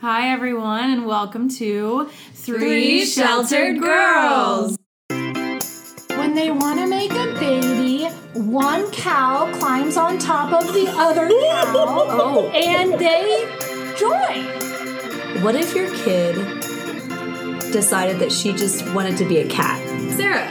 [0.00, 4.76] Hi, everyone, and welcome to Three Sheltered Girls.
[5.08, 11.28] When they want to make a baby, one cow climbs on top of the other
[11.28, 11.72] cow
[12.10, 15.42] Oh, and they join.
[15.42, 16.34] what if your kid
[17.72, 19.80] decided that she just wanted to be a cat?
[20.14, 20.46] Sarah.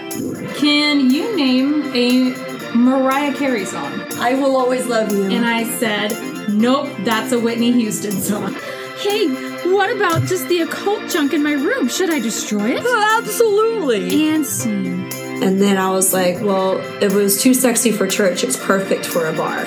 [0.55, 2.33] Can you name a
[2.75, 4.01] Mariah Carey song?
[4.15, 5.23] I will always love you.
[5.29, 6.11] And I said,
[6.49, 8.55] Nope, that's a Whitney Houston song.
[8.99, 9.27] Hey,
[9.71, 11.87] what about just the occult junk in my room?
[11.87, 12.83] Should I destroy it?
[13.19, 14.29] Absolutely.
[14.29, 15.09] And scene.
[15.43, 19.05] And then I was like, well, if it was too sexy for church, it's perfect
[19.05, 19.65] for a bar.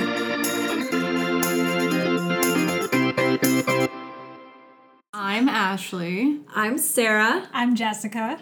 [5.15, 7.49] I'm Ashley, I'm Sarah.
[7.53, 8.37] I'm Jessica.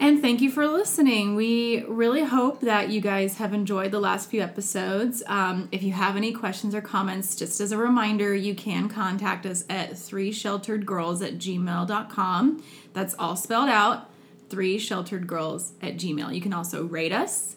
[0.00, 1.34] And thank you for listening.
[1.34, 5.22] We really hope that you guys have enjoyed the last few episodes.
[5.26, 9.44] Um, if you have any questions or comments, just as a reminder, you can contact
[9.44, 12.62] us at three sheltered girls at gmail.com.
[12.92, 14.10] That's all spelled out
[14.48, 16.34] three sheltered girls at gmail.
[16.34, 17.56] You can also rate us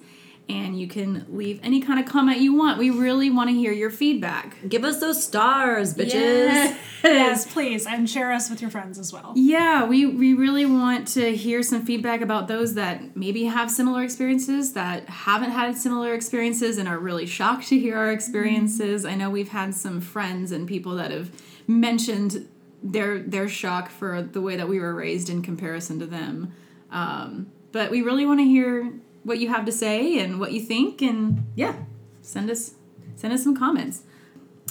[0.54, 2.78] and you can leave any kind of comment you want.
[2.78, 4.58] We really want to hear your feedback.
[4.68, 6.78] Give us those stars, bitches.
[7.04, 9.34] Yes, please, and share us with your friends as well.
[9.36, 14.04] Yeah, we, we really want to hear some feedback about those that maybe have similar
[14.04, 19.04] experiences, that haven't had similar experiences, and are really shocked to hear our experiences.
[19.04, 21.32] I know we've had some friends and people that have
[21.68, 22.48] mentioned
[22.84, 26.54] their their shock for the way that we were raised in comparison to them.
[26.92, 28.92] Um, but we really want to hear
[29.24, 31.76] what you have to say and what you think, and yeah,
[32.22, 32.76] send us
[33.16, 34.04] send us some comments.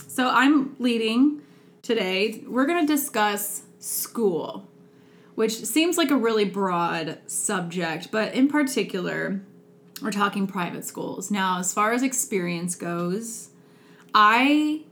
[0.08, 1.42] So I'm leading
[1.82, 2.42] today.
[2.46, 4.68] We're going to discuss school,
[5.34, 9.40] which seems like a really broad subject, but in particular,
[10.02, 11.30] we're talking private schools.
[11.30, 13.50] Now, as far as experience goes,
[14.14, 14.82] I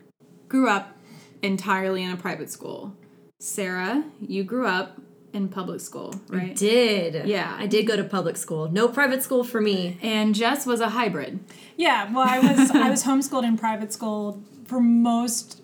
[0.48, 0.96] grew up
[1.42, 2.94] entirely in a private school.
[3.40, 5.00] Sarah, you grew up
[5.32, 6.54] in public school, right?
[6.56, 7.26] Did.
[7.26, 7.54] Yeah.
[7.58, 8.70] I did go to public school.
[8.70, 9.98] No private school for me.
[10.02, 11.40] And Jess was a hybrid.
[11.76, 15.62] Yeah, well, I was I was homeschooled in private school for most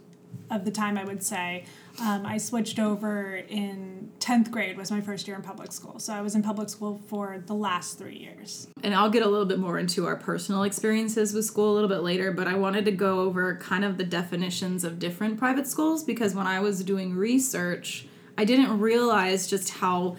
[0.51, 0.99] of the time.
[0.99, 1.65] I would say
[2.01, 6.13] um, I switched over in tenth grade was my first year in public school, so
[6.13, 8.69] I was in public school for the last three years.
[8.83, 11.89] and I'll get a little bit more into our personal experiences with school a little
[11.89, 15.67] bit later, but I wanted to go over kind of the definitions of different private
[15.67, 18.07] schools because when I was doing research,
[18.37, 20.17] I didn't realize just how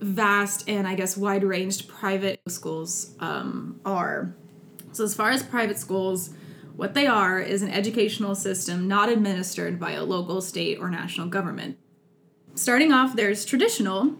[0.00, 4.34] vast and I guess wide ranged private schools um, are.
[4.92, 6.30] So, as far as private schools,
[6.76, 11.28] what they are is an educational system not administered by a local, state, or national
[11.28, 11.78] government.
[12.54, 14.14] Starting off, there's traditional,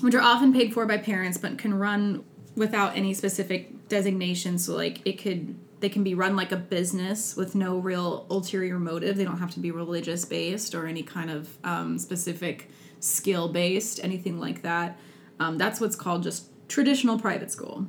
[0.00, 2.24] which are often paid for by parents but can run
[2.56, 7.36] without any specific designation so like it could they can be run like a business
[7.36, 11.30] with no real ulterior motive they don't have to be religious based or any kind
[11.30, 14.98] of um, specific skill based anything like that
[15.40, 17.86] um, that's what's called just traditional private school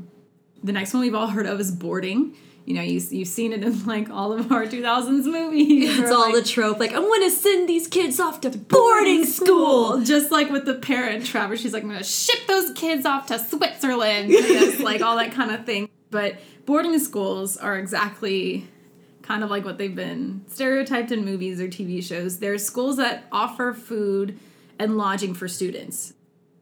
[0.62, 2.36] the next one we've all heard of is boarding
[2.66, 6.34] you know you, you've seen it in like all of our 2000s movies It's all
[6.34, 6.80] like, the trope.
[6.80, 10.02] Like, I want to send these kids off to boarding school.
[10.02, 13.38] just like with the parent Travis, she's like, I'm gonna ship those kids off to
[13.38, 15.90] Switzerland, just like all that kind of thing.
[16.10, 18.68] But boarding schools are exactly
[19.22, 22.40] kind of like what they've been stereotyped in movies or TV shows.
[22.40, 24.38] They're schools that offer food
[24.78, 26.14] and lodging for students.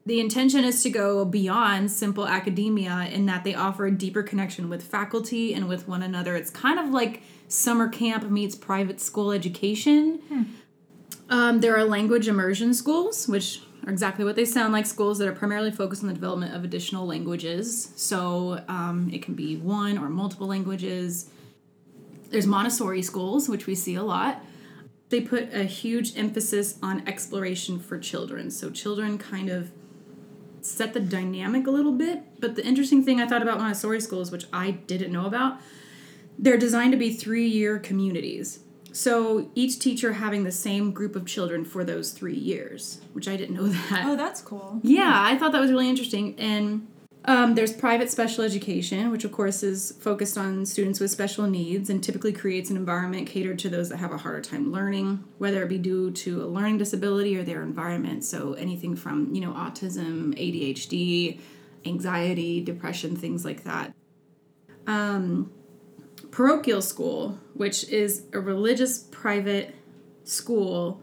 [0.06, 4.70] The intention is to go beyond simple academia in that they offer a deeper connection
[4.70, 6.36] with faculty and with one another.
[6.36, 10.22] It's kind of like summer camp meets private school education.
[11.30, 15.28] Um, there are language immersion schools, which are exactly what they sound like schools that
[15.28, 17.92] are primarily focused on the development of additional languages.
[17.96, 21.30] So um, it can be one or multiple languages.
[22.30, 24.44] There's Montessori schools, which we see a lot.
[25.10, 28.50] They put a huge emphasis on exploration for children.
[28.50, 29.72] So children kind of
[30.62, 32.24] set the dynamic a little bit.
[32.40, 35.60] But the interesting thing I thought about Montessori schools, which I didn't know about,
[36.40, 38.60] they're designed to be three year communities.
[38.94, 43.36] So each teacher having the same group of children for those three years, which I
[43.36, 44.06] didn't know that.
[44.06, 44.80] Oh, that's cool.
[44.84, 46.36] Yeah, I thought that was really interesting.
[46.38, 46.88] And
[47.26, 51.90] um, there's private special education, which of course is focused on students with special needs
[51.90, 55.64] and typically creates an environment catered to those that have a harder time learning, whether
[55.64, 58.24] it be due to a learning disability or their environment.
[58.24, 61.40] So anything from, you know, autism, ADHD,
[61.86, 63.94] anxiety, depression, things like that.
[64.86, 65.52] Um,
[66.34, 69.76] parochial school, which is a religious private
[70.24, 71.00] school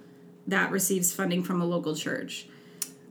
[0.49, 2.49] that receives funding from a local church.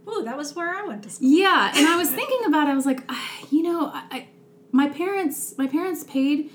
[0.05, 1.29] Oh, that was where I went to school.
[1.29, 2.71] Yeah, and I was thinking about it.
[2.71, 4.27] I was like, ah, you know, I,
[4.73, 6.51] my parents my parents paid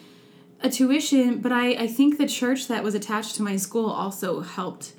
[0.60, 4.40] a tuition, but I I think the church that was attached to my school also
[4.40, 4.92] helped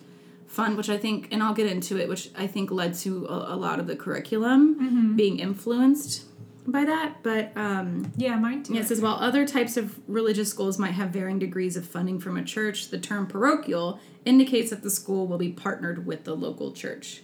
[0.47, 3.53] fund, which I think, and I'll get into it, which I think led to a,
[3.53, 6.25] a lot of the curriculum being influenced
[6.67, 7.23] by that.
[7.23, 8.75] But um, Yeah, mine too.
[8.75, 12.37] it says while other types of religious schools might have varying degrees of funding from
[12.37, 16.71] a church, the term parochial indicates that the school will be partnered with the local
[16.71, 17.21] church.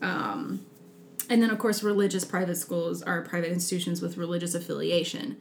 [0.00, 0.64] Um,
[1.28, 5.36] and then, of course, religious private schools are private institutions with religious affiliation.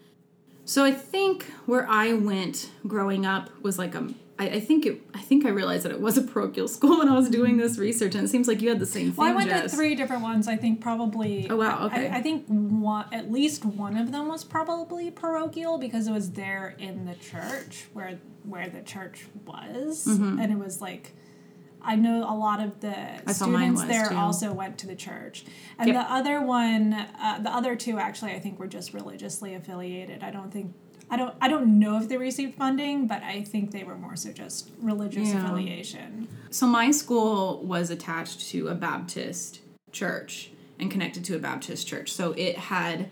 [0.66, 4.14] So I think where I went growing up was like a.
[4.40, 5.02] I, I think it.
[5.14, 7.78] I think I realized that it was a parochial school when I was doing this
[7.78, 9.16] research, and it seems like you had the same thing.
[9.18, 9.70] Well, I went Jess.
[9.72, 10.48] to three different ones.
[10.48, 11.50] I think probably.
[11.50, 12.08] Oh, wow, okay.
[12.10, 16.32] I, I think one, at least one of them was probably parochial because it was
[16.32, 21.12] there in the church where where the church was, and it was like.
[21.82, 23.52] I know a lot of the Mm-hmm.
[23.54, 24.16] mine students there too.
[24.18, 25.46] also went to the church,
[25.78, 25.96] and Yep.
[25.96, 30.22] the other one, uh, the other two actually, I think were just religiously affiliated.
[30.22, 30.74] I don't think.
[31.12, 31.34] I don't.
[31.42, 34.70] I don't know if they received funding, but I think they were more so just
[34.82, 35.44] religious Yeah.
[35.44, 36.28] affiliation.
[36.52, 39.62] So my school was attached to a Baptist
[39.92, 42.12] church and connected to a Baptist church.
[42.12, 43.10] So it had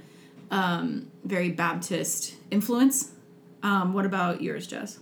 [0.52, 3.12] um, very Baptist influence.
[3.64, 5.00] Um, what about yours, Jess?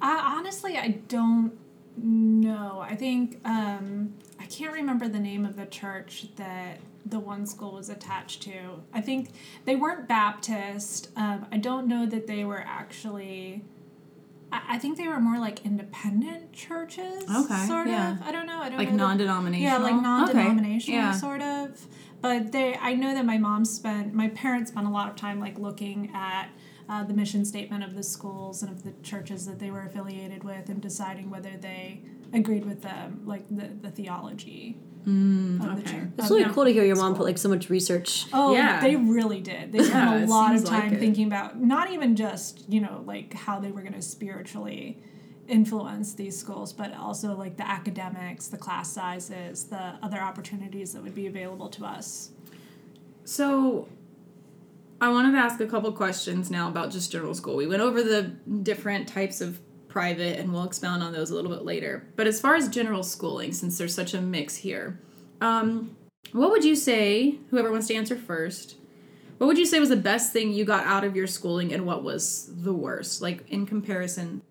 [0.00, 1.52] I honestly I don't
[1.96, 2.80] know.
[2.80, 6.78] I think um, I can't remember the name of the church that
[7.10, 8.82] the one school was attached to.
[8.92, 9.30] I think
[9.64, 11.10] they weren't Baptist.
[11.16, 13.64] Um, I don't know that they were actually.
[14.52, 17.24] I I think they were more like independent churches.
[17.30, 18.12] Okay, Sort yeah.
[18.12, 18.22] of.
[18.22, 18.60] I don't know.
[18.60, 19.06] I don't Like know.
[19.08, 19.62] non-denominational.
[19.62, 21.12] yeah, like non-denominational, Okay, yeah.
[21.12, 21.86] sort of.
[22.20, 25.38] But they, I know that my mom spent, my parents spent a lot of time
[25.38, 26.48] like looking at
[26.88, 30.42] uh, the mission statement of the schools and of the churches that they were affiliated
[30.42, 32.00] with, and deciding whether they
[32.32, 34.78] agreed with them, like the the theology
[35.08, 36.02] Mm, okay.
[36.18, 37.18] It's really the cool to hear your mom school.
[37.18, 38.26] put like so much research.
[38.32, 38.80] Oh, Yeah.
[38.80, 39.72] they really did.
[39.72, 42.80] They spent Yeah, a lot of seems like time thinking about not even just, you
[42.80, 44.98] know, like how they were going to spiritually
[45.46, 51.02] influence these schools, but also like the academics, the class sizes, the other opportunities that
[51.02, 52.30] would be available to us.
[53.24, 53.88] So
[55.00, 57.56] I wanted to ask a couple questions now about just general school.
[57.56, 58.22] We went over the
[58.62, 59.58] different types of
[59.98, 62.06] private and we'll expound on those a little bit later.
[62.14, 65.00] But as far as general schooling, since there's such a mix here,
[65.40, 65.96] um,
[66.30, 68.76] what would you say, whoever wants to answer first,
[69.38, 71.84] what would you say was the best thing you got out of your schooling and
[71.84, 73.20] what was the worst?
[73.20, 74.42] Like in comparison,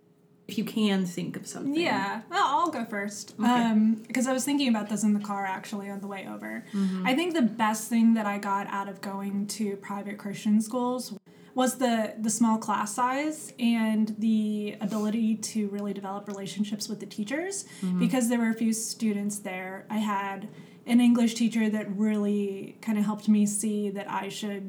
[0.50, 1.76] if you can think of something.
[1.76, 5.90] Yeah, well, I'll go first because I was thinking about this in the car actually
[5.90, 6.66] on the way over.
[7.06, 11.17] I think the best thing that I got out of going to private Christian schools
[11.62, 17.06] was the the small class size and the ability to really develop relationships with the
[17.20, 17.66] teachers
[18.04, 19.74] because there were a few students there.
[19.90, 20.40] I had
[20.86, 24.66] an English teacher that really kind of helped me see that I should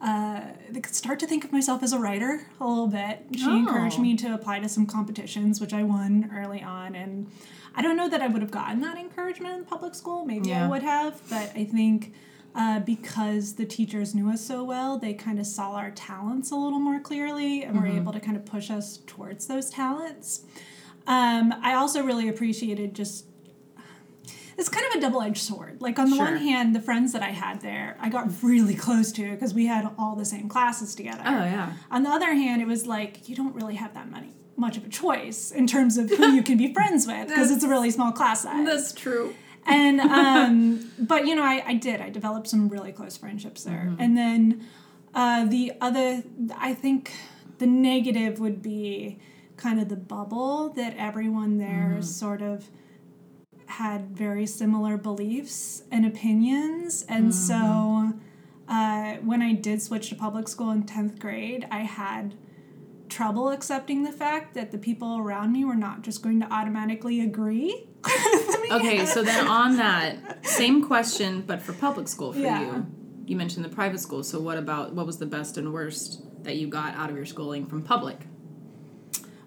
[0.00, 0.40] uh,
[0.92, 3.14] start to think of myself as a writer a little bit.
[3.34, 4.02] She encouraged Oh.
[4.02, 6.94] me to apply to some competitions, which I won early on.
[6.94, 7.28] And
[7.74, 10.26] I don't know that I would have gotten that encouragement in public school.
[10.26, 10.66] Maybe Yeah.
[10.66, 12.12] I would have, but I think
[12.56, 16.56] uh, because the teachers knew us so well, they kind of saw our talents a
[16.56, 20.44] little more clearly and were able to kind of push us towards those talents.
[21.06, 23.26] Um, I also really appreciated just
[24.58, 25.82] it's kind of a double-edged sword.
[25.82, 29.12] Like on the one hand, the friends that I had there, I got really close
[29.12, 31.22] to because we had all the same classes together.
[31.26, 31.74] Oh, yeah.
[31.90, 34.86] On the other hand, it was like you don't really have that many much of
[34.86, 37.90] a choice in terms of who you can be friends with because it's a really
[37.90, 38.64] small class size.
[38.64, 39.34] That's true.
[39.66, 42.00] And um, but you know, I, I did.
[42.00, 44.66] I developed some really close friendships there, and then
[45.14, 46.22] uh, the other,
[46.56, 47.12] I think,
[47.58, 49.18] the negative would be
[49.56, 52.68] kind of the bubble that everyone there sort of
[53.66, 58.12] had very similar beliefs and opinions, and so
[58.68, 62.34] uh, when I did switch to public school in tenth grade, I had
[63.08, 67.20] trouble accepting the fact that the people around me were not just going to automatically
[67.20, 67.86] agree.
[68.68, 72.60] Okay, so then on that same question, but for public school for Yeah.
[72.60, 72.86] you,
[73.24, 74.24] you mentioned the private school.
[74.24, 77.26] So what about what was the best and worst that you got out of your
[77.26, 78.18] schooling from public?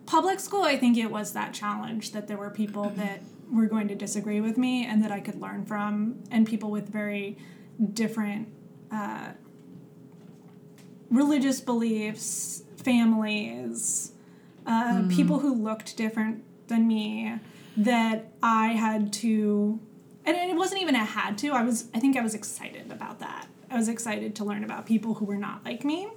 [0.06, 3.88] public school, I think it was that challenge that there were people that were going
[3.90, 7.38] to disagree with me and that I could learn from, and people with very
[7.94, 8.48] different
[8.92, 9.30] uh,
[11.10, 14.12] religious beliefs, families,
[14.66, 17.36] uh, people who looked different than me
[17.78, 19.80] that I had to,
[20.26, 21.52] and it wasn't even a had to.
[21.52, 23.48] I was, I think I was excited about that.
[23.72, 26.10] I was excited to learn about people who were not like me.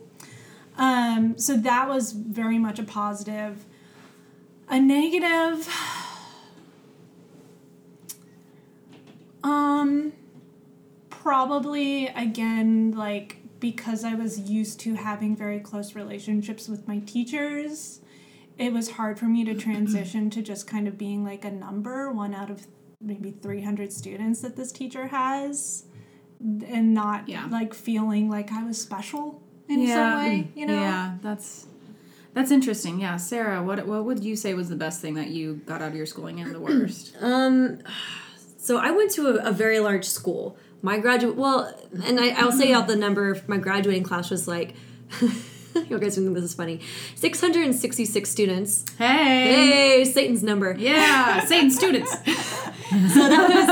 [0.77, 3.65] Um, so that was very much a positive.
[4.69, 5.69] A negative.
[9.45, 10.13] Um,
[11.11, 18.01] probably again, like because I was used to having very close relationships with my teachers,
[18.59, 22.11] it was hard for me to transition to just kind of being like a number,
[22.11, 22.67] one out of
[23.01, 25.85] maybe 300 students that this teacher has,
[26.41, 27.47] and not Yeah.
[27.51, 30.75] like feeling like I was special in some way, you know?
[30.81, 31.67] Yeah, that's
[32.35, 32.99] that's interesting.
[33.01, 35.91] Yeah, Sarah, what what would you say was the best thing that you got out
[35.91, 37.15] of your schooling and the worst?
[37.21, 37.79] Um,
[38.59, 40.57] so I went to a, a very large school.
[40.83, 41.73] My graduate, well,
[42.05, 43.41] and I, I'll say out the number.
[43.47, 44.75] My graduating class was like,
[45.21, 46.81] you guys think this is funny,
[47.15, 48.85] six hundred and sixty-six students.
[48.99, 49.95] hey.
[49.97, 50.75] Hey, Satan's number.
[50.79, 52.11] Yeah, Satan students.
[52.11, 53.67] So that was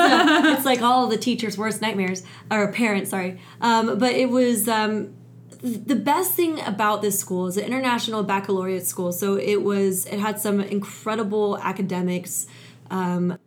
[0.45, 3.41] the, it's like all the teachers' worst nightmares or parents, sorry.
[3.61, 5.15] Um, but it was um,
[5.63, 9.13] the best thing about this school is an international baccalaureate school.
[9.13, 12.47] So it was it had some incredible academics.
[12.91, 13.39] Um,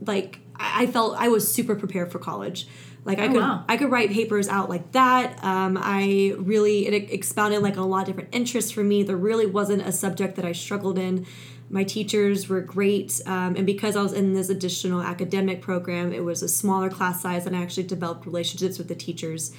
[0.00, 2.66] like I felt I was super prepared for college.
[3.04, 3.64] Like I could wow.
[3.68, 5.42] I could write papers out like that.
[5.44, 9.02] Um, I really it expounded like a lot of different interests for me.
[9.02, 11.26] There really wasn't a subject that I struggled in.
[11.68, 16.24] My teachers were great, um, and because I was in this additional academic program, it
[16.24, 19.52] was a smaller class size, and I actually developed relationships with the teachers,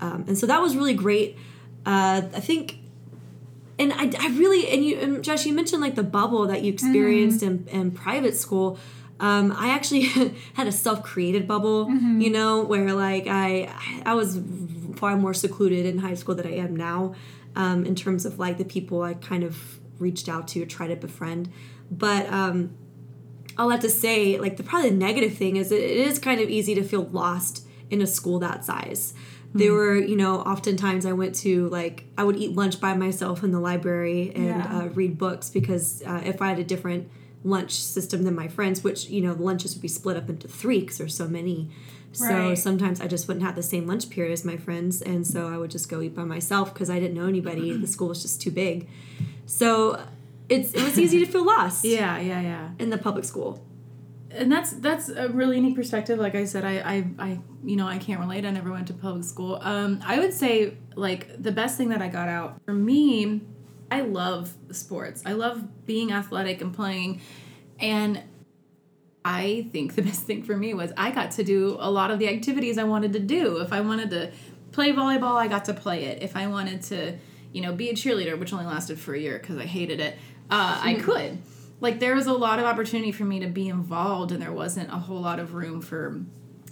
[0.00, 1.38] um, and so that was really great.
[1.86, 2.80] Uh, I think
[3.78, 6.70] and I, I really and you and Josh you mentioned like the bubble that you
[6.70, 8.78] experienced in, in private school
[9.20, 10.02] um, I actually
[10.54, 11.88] had a self-created bubble
[12.24, 13.68] you know where like I
[14.04, 14.40] I was
[14.96, 17.14] far more secluded in high school than I am now
[17.56, 19.56] um, in terms of like the people I kind of
[19.98, 21.50] reached out to or try to befriend
[21.90, 22.70] but um,
[23.58, 26.48] I'll have to say, like the probably the negative thing is it, is kind of
[26.48, 29.12] easy to feel lost in a school that size.
[29.52, 33.42] There were, you know, oftentimes I went to like I would eat lunch by myself
[33.42, 34.78] in the library and Yeah.
[34.78, 37.10] uh, read books because uh, if I had a different
[37.44, 40.46] lunch system than my friends, which you know the lunches would be split up into
[40.48, 41.68] three because there's so many.
[42.12, 42.58] So Right.
[42.58, 45.56] sometimes I just wouldn't have the same lunch period as my friends, and so I
[45.58, 47.76] would just go eat by myself because I didn't know anybody.
[47.76, 48.88] the school was just too big.
[49.46, 50.00] So
[50.48, 52.70] it's it was easy to feel lost Yeah, yeah, yeah.
[52.78, 53.64] in the public school.
[54.32, 56.96] and that's that's a really unique perspective like i said I, I
[57.28, 57.30] i
[57.64, 60.74] you know i can't relate i never went to public school um i would say
[60.94, 63.40] like the best thing that i got out for me
[63.90, 65.22] i love sports.
[65.26, 67.20] I love being athletic and playing.
[67.78, 68.22] And
[69.22, 72.18] i think the best thing for me was i got to do a lot of
[72.18, 73.58] the activities i wanted to do.
[73.58, 74.32] If i wanted to
[74.72, 76.22] play volleyball i got to play it.
[76.22, 77.18] If i wanted to
[77.52, 80.16] you know be a cheerleader which only lasted for a year because i hated it
[80.50, 81.38] uh, i could.
[81.80, 84.90] Like there was a lot of opportunity for me to be involved and there wasn't
[84.90, 86.22] a whole lot of room for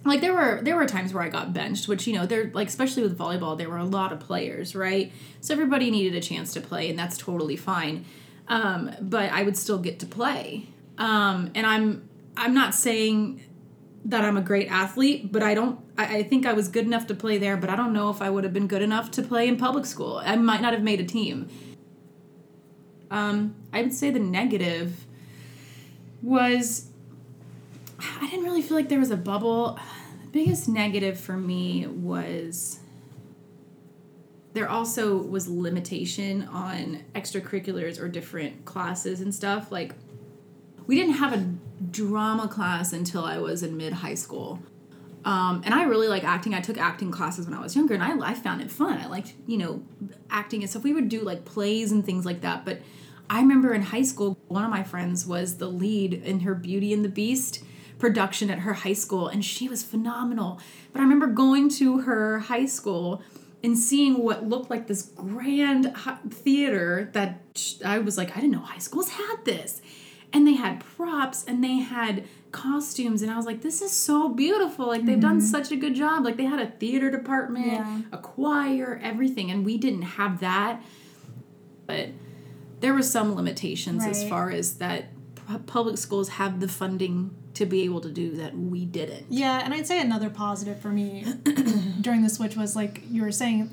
[0.05, 2.69] like there were there were times where I got benched, which you know they're like
[2.69, 5.13] especially with volleyball there were a lot of players, right?
[5.41, 8.05] So everybody needed a chance to play, and that's totally fine.
[8.49, 13.45] Um, but I would still get to play, um, and I'm I'm not saying
[14.05, 15.81] that I'm a great athlete, but I don't.
[15.99, 18.23] I, I think I was good enough to play there, but I don't know if
[18.23, 20.23] I would have been good enough to play in public school.
[20.25, 21.49] I might not have made a team.
[23.11, 25.07] Um, I would say the negative
[26.23, 26.89] was
[28.01, 29.79] I didn't really feel like there was a bubble.
[30.23, 32.81] The biggest negative for me was
[34.55, 39.71] there also was limitation on extracurriculars or different classes and stuff.
[39.71, 39.95] Like
[40.87, 41.47] we didn't have a
[41.91, 44.61] drama class until I was in mid high school.
[45.25, 46.55] Um, and I really like acting.
[46.55, 48.99] I took acting classes when I was younger, and I, I found it fun.
[48.99, 49.83] I liked, you know,
[50.31, 50.85] acting and stuff.
[50.85, 52.65] We would do like plays and things like that.
[52.65, 52.81] But
[53.29, 56.93] I remember in high school, one of my friends was the lead in her Beauty
[56.93, 57.63] and the Beast
[57.99, 60.61] production at her high school, and she was phenomenal.
[60.93, 63.23] But I remember going to her high school
[63.63, 65.93] and seeing what looked like this grand
[66.31, 67.41] theater that
[67.85, 69.83] I was like, I didn't know high schools had this.
[70.33, 74.29] And they had props and they had costumes, and I was like, this is so
[74.29, 74.87] beautiful.
[74.87, 75.47] Like, they've done mm-hmm.
[75.47, 76.25] such a good job.
[76.25, 78.01] Like, they had a theater department, Yeah.
[78.13, 80.83] a choir, everything, and we didn't have that.
[81.87, 82.11] But
[82.81, 85.09] there were some limitations as far as that
[85.67, 89.27] public schools have the funding to be able to do that we didn't.
[89.29, 91.25] Yeah, and I'd say another positive for me
[92.01, 93.71] during the switch was like you were saying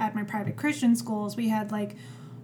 [0.00, 1.94] at my private Christian schools, we had like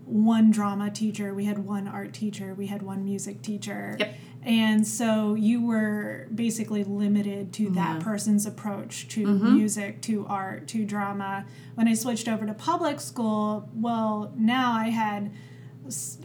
[0.05, 3.97] one drama teacher, we had one art teacher, we had one music teacher.
[3.99, 4.15] Yep.
[4.45, 10.85] And so you were basically limited to that person's approach to music, to art, to
[10.85, 11.47] drama.
[11.75, 15.33] When I switched over to public school, well, now I had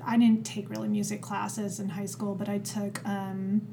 [0.06, 3.68] I didn't take really music classes in high school, but I took um,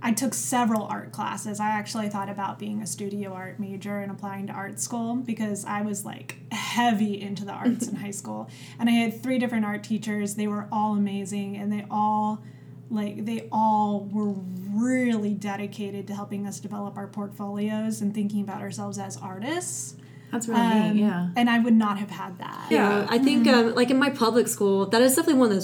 [0.00, 1.58] I took several art classes.
[1.58, 5.64] I actually thought about being a studio art major and applying to art school because
[5.64, 8.48] I was like heavy into the arts in high school.
[8.78, 10.36] And I had three different art teachers.
[10.36, 12.42] They were all amazing and they all
[12.90, 14.34] like they all were
[14.72, 19.96] really dedicated to helping us develop our portfolios and thinking about ourselves as artists.
[20.32, 21.28] That's really Um, neat, yeah.
[21.36, 22.68] And I would not have had that.
[22.70, 25.62] Yeah, I think um, like in my public school, that is definitely one of the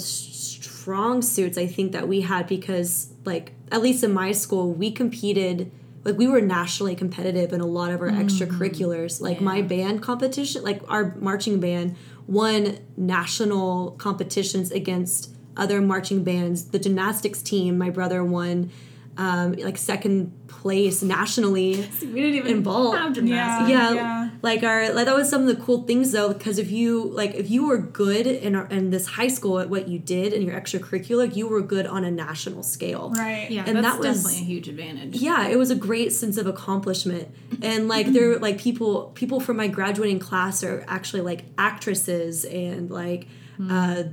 [0.85, 4.91] strong suits I think that we had because like at least in my school we
[4.91, 5.71] competed
[6.03, 8.21] like we were nationally competitive in a lot of our mm-hmm.
[8.21, 9.19] extracurriculars.
[9.19, 11.95] Like my band competition, like our marching band
[12.27, 16.65] won national competitions against other marching bands.
[16.65, 18.69] The gymnastics team, my brother won
[19.17, 21.87] um, like second place nationally.
[22.01, 22.97] We didn't even Involved.
[22.97, 23.69] have gymnastics.
[23.69, 24.29] yeah, Yeah.
[24.41, 27.33] like our like that was some of the cool things though because if you like
[27.35, 30.41] if you were good in our, in this high school at what you did in
[30.41, 33.49] your extracurricular you were good on a national scale Right.
[33.49, 35.15] Yeah, And that's that was- definitely a huge advantage.
[35.15, 37.29] yeah it was a great sense of accomplishment
[37.61, 42.43] and like there were like people people from my graduating class are actually like actresses
[42.45, 43.27] and like
[43.69, 44.03] uh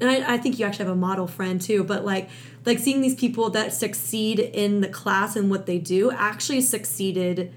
[0.00, 2.28] and I, I think you actually have a model friend too but like
[2.64, 7.52] like seeing these people that succeed in the class and what they do actually succeeded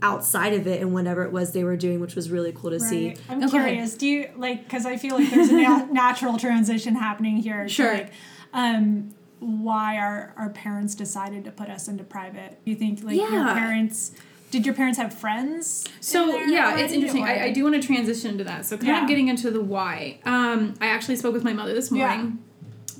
[0.00, 2.78] outside of it and whatever it was they were doing which was really cool to
[2.78, 3.94] see I'm Oh, curious.
[3.94, 7.64] Do you like because I feel like there's a na- natural transition happening here.
[7.64, 7.92] to, Sure.
[7.94, 8.12] Like,
[8.52, 12.58] um, why our our parents decided to put us into private?
[12.64, 14.12] You think like your parents?
[14.50, 15.84] Did your parents have friends?
[16.00, 17.22] So there yeah, already, it's interesting.
[17.24, 18.64] or- I, I do want to transition into that.
[18.66, 19.02] So kind Yeah.
[19.02, 20.20] of getting into the why.
[20.24, 22.38] Um, I actually spoke with my mother this morning,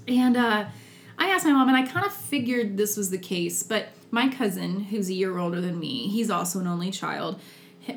[0.07, 0.67] and uh,
[1.19, 3.63] I asked my mom, and I kind of figured this was the case.
[3.63, 7.41] But my cousin, who's a year older than me, he's also an only child.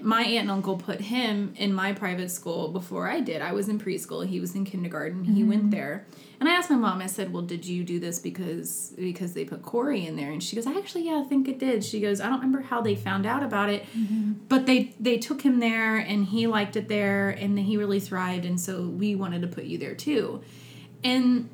[0.01, 3.41] My aunt and uncle put him in my private school before I did.
[3.41, 4.25] I was in preschool.
[4.25, 5.25] He was in kindergarten.
[5.25, 5.71] He went mm-hmm.
[5.71, 6.05] there,
[6.39, 7.01] and I asked my mom.
[7.01, 10.41] I said, "Well, did you do this because because they put Corey in there?" And
[10.41, 12.95] she goes, "Actually, yeah, I think it did." She goes, "I don't remember how they
[12.95, 14.33] found out about it, mm-hmm.
[14.47, 17.99] but they they took him there, and he liked it there, and then he really
[17.99, 20.41] thrived, and so we wanted to put you there too."
[21.03, 21.49] And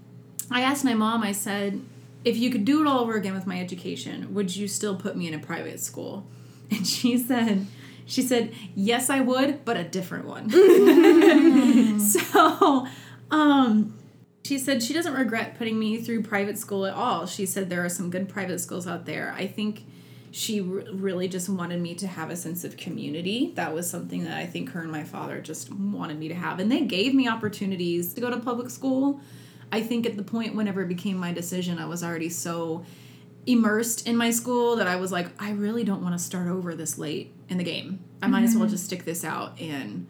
[0.52, 1.24] I asked my mom.
[1.24, 1.82] I said,
[2.24, 5.16] "If you could do it all over again with my education, would you still put
[5.16, 6.26] me in a private school?"
[6.72, 7.68] And she said.
[8.10, 10.50] She said, "Yes, I would, but a different one."
[12.00, 12.88] so,
[13.30, 13.94] um,
[14.46, 17.26] she said she doesn't regret putting me through private school at all.
[17.26, 19.36] She said there are some good private schools out there.
[19.38, 19.84] I think
[20.32, 23.52] she r- really just wanted me to have a sense of community.
[23.56, 26.60] That was something that I think her and my father just wanted me to have.
[26.60, 29.20] And they gave me opportunities to go to public school.
[29.72, 32.86] I think at the point whenever it became my decision, I was already so
[33.46, 36.76] immersed in my school that I was like, I really don't want to start over
[36.76, 38.00] this late in the game.
[38.22, 40.08] I might as well just stick this out and,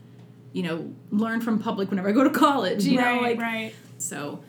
[0.54, 2.86] you know, learn from public whenever I go to college.
[2.86, 3.76] You right, know, like right.
[3.98, 4.44] so,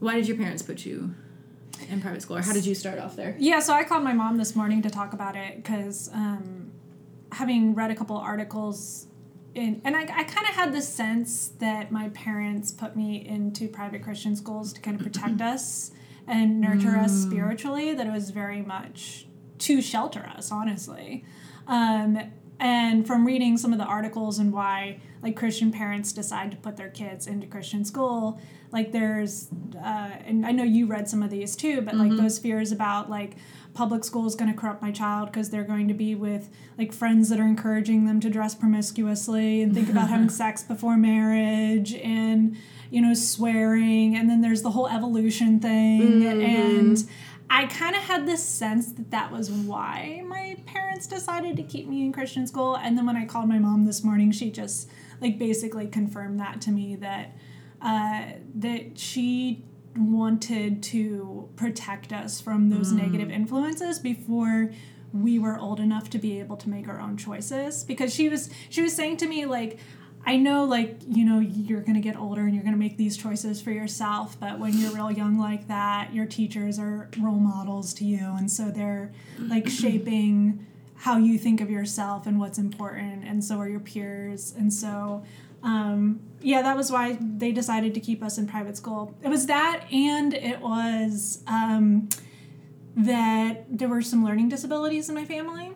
[0.00, 1.14] why did your parents put you
[1.88, 3.36] in private school, or how did you start off there?
[3.38, 6.70] Yeah, so I called my mom this morning to talk about it because um,
[7.32, 9.06] having read a couple articles
[9.56, 13.68] in, and I, I kind of had the sense that my parents put me into
[13.68, 15.92] private Christian schools to kind of protect us
[16.26, 19.26] and nurture us spiritually, that it was very much
[19.58, 21.24] to shelter us, honestly.
[21.66, 22.18] Um,
[22.58, 26.76] and from reading some of the articles and why like Christian parents decide to put
[26.76, 28.40] their kids into Christian school,
[28.76, 29.48] like there's,
[29.82, 33.08] uh, and I know you read some of these too, but like those fears about
[33.08, 33.36] like
[33.72, 36.92] public school is going to corrupt my child because they're going to be with like
[36.92, 41.94] friends that are encouraging them to dress promiscuously and think about having sex before marriage
[41.94, 42.54] and
[42.90, 46.22] you know swearing and then there's the whole evolution thing.
[46.26, 47.08] And
[47.48, 51.88] I kind of had this sense that that was why my parents decided to keep
[51.88, 52.76] me in Christian school.
[52.76, 54.90] And then when I called my mom this morning, she just
[55.22, 57.32] like basically confirmed that to me that
[57.82, 59.64] uh, that she
[59.96, 64.70] wanted to protect us from those negative influences before
[65.12, 68.50] we were old enough to be able to make our own choices because she was
[68.68, 69.78] she was saying to me like
[70.28, 72.96] I know, like, you know, you're going to get older and you're going to make
[72.96, 77.38] these choices for yourself, but when you're real young like that, your teachers are role
[77.38, 78.34] models to you.
[78.36, 83.22] And so they're like shaping how you think of yourself and what's important.
[83.24, 84.52] And so are your peers.
[84.58, 85.22] And so,
[85.62, 89.14] um, yeah, that was why they decided to keep us in private school.
[89.22, 92.08] It was that, and it was um,
[92.96, 95.72] that there were some learning disabilities in my family.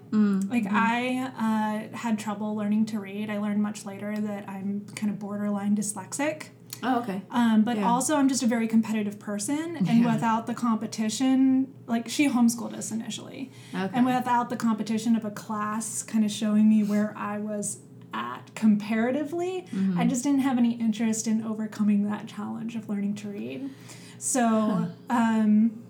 [0.49, 3.31] Like I uh, had trouble learning to read.
[3.31, 6.49] I learned much later that I'm kind of borderline dyslexic.
[6.83, 7.21] Oh, okay.
[7.31, 7.87] Um, but Yeah.
[7.91, 10.15] also, I'm just a very competitive person, and Yeah.
[10.15, 13.91] without the competition, like she homeschooled us initially, Okay.
[13.93, 17.79] and without the competition of a class kind of showing me where I was
[18.13, 19.99] at comparatively, Mm-hmm.
[19.99, 23.71] I just didn't have any interest in overcoming that challenge of learning to read.
[24.19, 25.83] So um,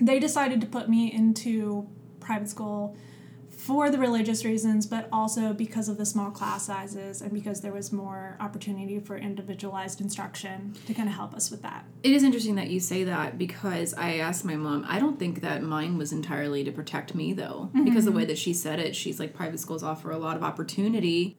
[0.00, 1.86] they decided to put me into
[2.20, 2.96] private school
[3.50, 7.72] for the religious reasons, but also because of the small class sizes and because there
[7.72, 11.84] was more opportunity for individualized instruction to kind of help us with that.
[12.02, 14.84] It is interesting that you say that because I asked my mom.
[14.88, 18.38] I don't think that mine was entirely to protect me though, because the way that
[18.38, 21.36] she said it, she's like private schools offer a lot of opportunity.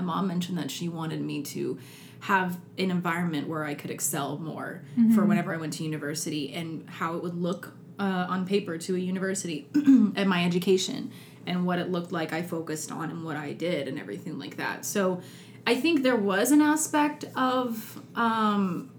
[0.00, 1.78] My mom mentioned that she wanted me to
[2.20, 4.82] have an environment where I could excel more
[5.14, 8.96] for whenever I went to university and how it would look uh, on paper to
[8.96, 9.68] a university
[10.16, 11.12] at my education
[11.46, 14.56] and what it looked like I focused on and what I did and everything like
[14.56, 14.84] that.
[14.84, 15.22] So
[15.66, 18.90] I think there was an aspect of um,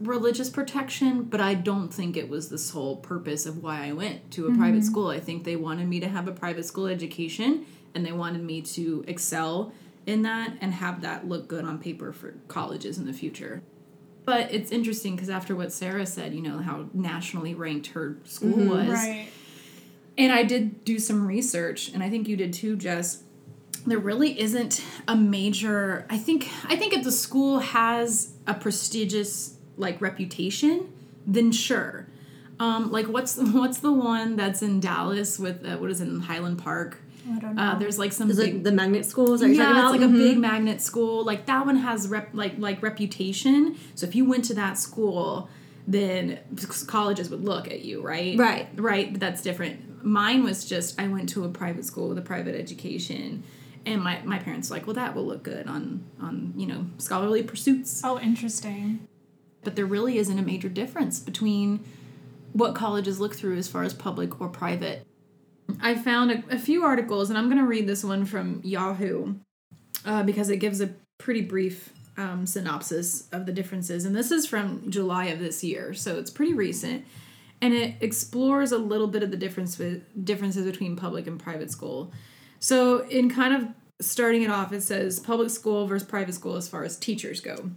[0.00, 4.30] religious protection, but I don't think it was the sole purpose of why I went
[4.32, 5.08] to a private school.
[5.08, 8.60] I think they wanted me to have a private school education and they wanted me
[8.60, 9.72] to excel
[10.06, 13.62] in that and have that look good on paper for colleges in the future.
[14.24, 18.66] But it's interesting because after what Sarah said, you know, how nationally ranked her school
[18.66, 18.88] was.
[18.88, 19.28] Right.
[20.18, 23.22] And I did do some research, and I think you did too, Jess.
[23.86, 26.06] There really isn't a major.
[26.08, 26.48] I think.
[26.64, 30.92] I think if the school has a prestigious like reputation,
[31.26, 32.08] then sure.
[32.58, 36.20] Um, like what's what's the one that's in Dallas with uh, what is it in
[36.20, 36.98] Highland Park?
[37.34, 37.62] I don't know.
[37.62, 39.42] Uh, there's like some Is big it the magnet schools?
[39.42, 39.94] Are yeah, talking about?
[39.94, 40.18] it's like a Mhm.
[40.18, 41.24] big magnet school.
[41.24, 43.76] Like that one has rep like like reputation.
[43.94, 45.48] So if you went to that school,
[45.86, 46.38] then
[46.86, 48.36] colleges would look at you, right?
[48.38, 48.68] Right.
[48.76, 49.12] Right.
[49.12, 50.04] But that's different.
[50.04, 53.42] Mine was just I went to a private school with a private education,
[53.84, 56.86] and my my parents were like, well, that will look good on on you know
[56.98, 58.02] scholarly pursuits.
[58.04, 59.06] oh, interesting.
[59.64, 61.80] But there really isn't a major difference between
[62.52, 65.04] what colleges look through as far as public or private.
[65.80, 69.34] I found a, a few articles, and I'm going to read this one from Yahoo
[70.04, 74.04] uh, because it gives a pretty brief um, synopsis of the differences.
[74.04, 77.04] And this is from July of this year, so it's pretty recent.
[77.60, 81.70] And it explores a little bit of the difference with differences between public and private
[81.70, 82.12] school.
[82.58, 83.68] So, in kind of
[84.00, 87.70] starting it off, it says public school versus private school as far as teachers go.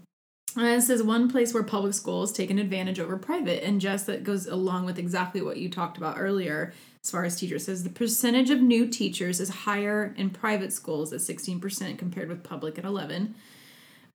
[0.58, 4.06] And it says one place where public schools take an advantage over private, and just
[4.08, 7.66] that goes along with exactly what you talked about earlier as far as teachers.
[7.66, 12.44] Says the percentage of new teachers is higher in private schools at 16% compared with
[12.44, 13.36] public at 11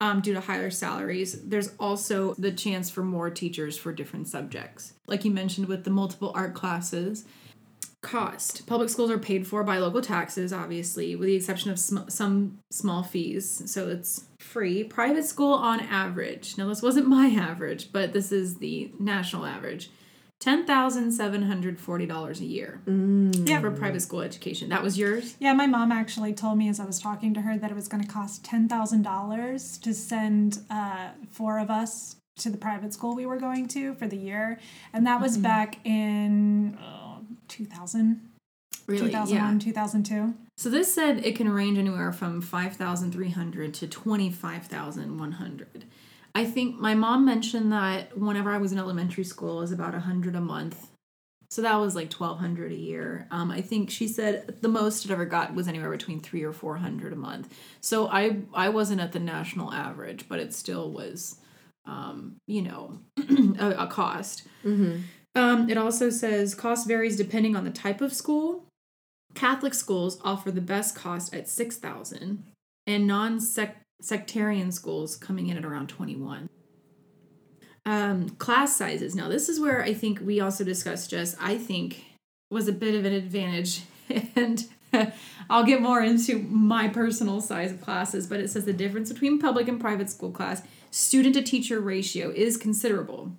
[0.01, 1.41] um, due to higher salaries.
[1.43, 4.95] There's also the chance for more teachers for different subjects.
[5.07, 7.25] Like you mentioned with the multiple art classes,
[8.05, 8.67] cost.
[8.67, 12.59] Public schools are paid for by local taxes, obviously, with the exception of sm- some
[12.71, 13.63] small fees.
[13.67, 14.85] So it's free.
[14.85, 16.57] Private school on average.
[16.57, 19.91] Now, this wasn't my average, but this is the national average.
[20.41, 23.61] $10,740 a year Yeah.
[23.61, 24.69] for private school education.
[24.69, 25.37] That was yours?
[25.39, 27.89] Yeah, my mom actually told me as I was talking to her that it was
[27.89, 32.93] going to cost ten thousand dollars to send uh, four of us to the private
[32.93, 34.59] school we were going to for the year,
[34.93, 37.19] and that was back in uh,
[37.49, 38.21] 2000,
[38.87, 39.07] Really?
[39.11, 40.35] 2001, 2002.
[40.57, 45.85] So this said it can range anywhere from 5,300 to 25,100.
[46.35, 49.93] I think my mom mentioned that whenever I was in elementary school it was about
[49.93, 50.89] 100 a month.
[51.51, 53.29] So that was like 1200 a year.
[53.31, 56.53] Um, I think she said the most it ever got was anywhere between 3 or
[56.53, 57.57] 400 a month.
[57.81, 61.39] So I I wasn't at the national average, but it still was
[61.87, 62.99] um, you know,
[63.59, 64.43] a, a cost.
[65.35, 68.67] Um, it also says cost varies depending on the type of school.
[69.35, 72.45] Catholic schools offer the best cost at 6000
[72.87, 73.07] and
[74.05, 76.49] non-sectarian schools coming in at around 21.
[77.87, 79.15] Um, class sizes.
[79.15, 82.05] Now, this is where I think we also discussed just I think
[82.51, 83.83] was a bit of an advantage
[84.37, 84.65] and
[85.51, 89.41] I'll get more into my personal size of classes, but it says the difference between
[89.41, 93.33] public and private school class student to teacher ratio is considerable.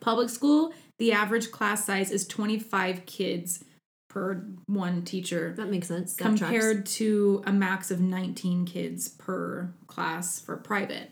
[0.00, 3.64] Public school, the average class size is 25 kids
[4.12, 6.14] per one teacher That makes sense.
[6.16, 6.40] That tracks.
[6.40, 11.10] compared to a max of 19 kids per class for private.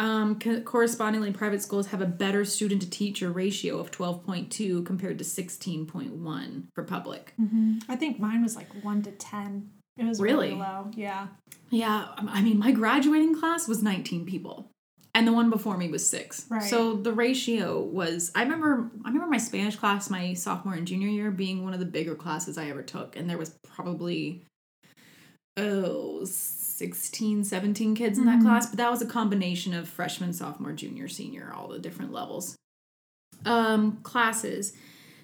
[0.00, 5.18] Um, co- correspondingly, private schools have a better student to teacher ratio of 12.2 compared
[5.18, 7.34] to 16.1 for public.
[7.88, 9.70] I think mine was like one to ten.
[9.96, 10.60] It was really, Really?
[10.60, 10.90] low.
[10.94, 11.26] Yeah.
[11.70, 14.70] Yeah, I mean, my graduating class was 19 people.
[15.18, 16.46] And the one before me was six.
[16.48, 16.62] Right.
[16.62, 21.08] So the ratio was I remember I remember my Spanish class my sophomore and junior
[21.08, 23.16] year being one of the bigger classes I ever took.
[23.16, 24.44] And there was probably
[25.56, 28.66] oh 16, 17 kids in that class.
[28.66, 32.54] But that was a combination of freshman, sophomore, junior, senior, all the different levels.
[33.44, 34.72] Um, classes.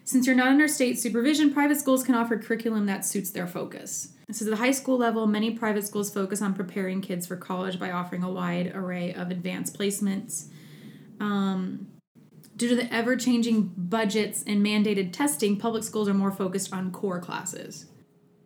[0.04, 4.12] Since you're not under state supervision, private schools can offer curriculum that suits their focus.
[4.30, 5.26] So, at the high school level.
[5.26, 9.30] Many private schools focus on preparing kids for college by offering a wide array of
[9.30, 10.48] advanced placements.
[11.20, 11.88] Um,
[12.56, 16.90] due to the ever changing budgets and mandated testing, public schools are more focused on
[16.90, 17.86] core classes.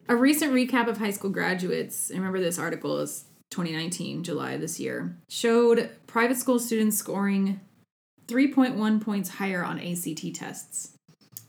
[0.09, 4.79] A recent recap of high school graduates, and remember this article is 2019, July this
[4.79, 7.61] year, showed private school students scoring
[8.27, 10.98] 3.1 points higher on ACT tests.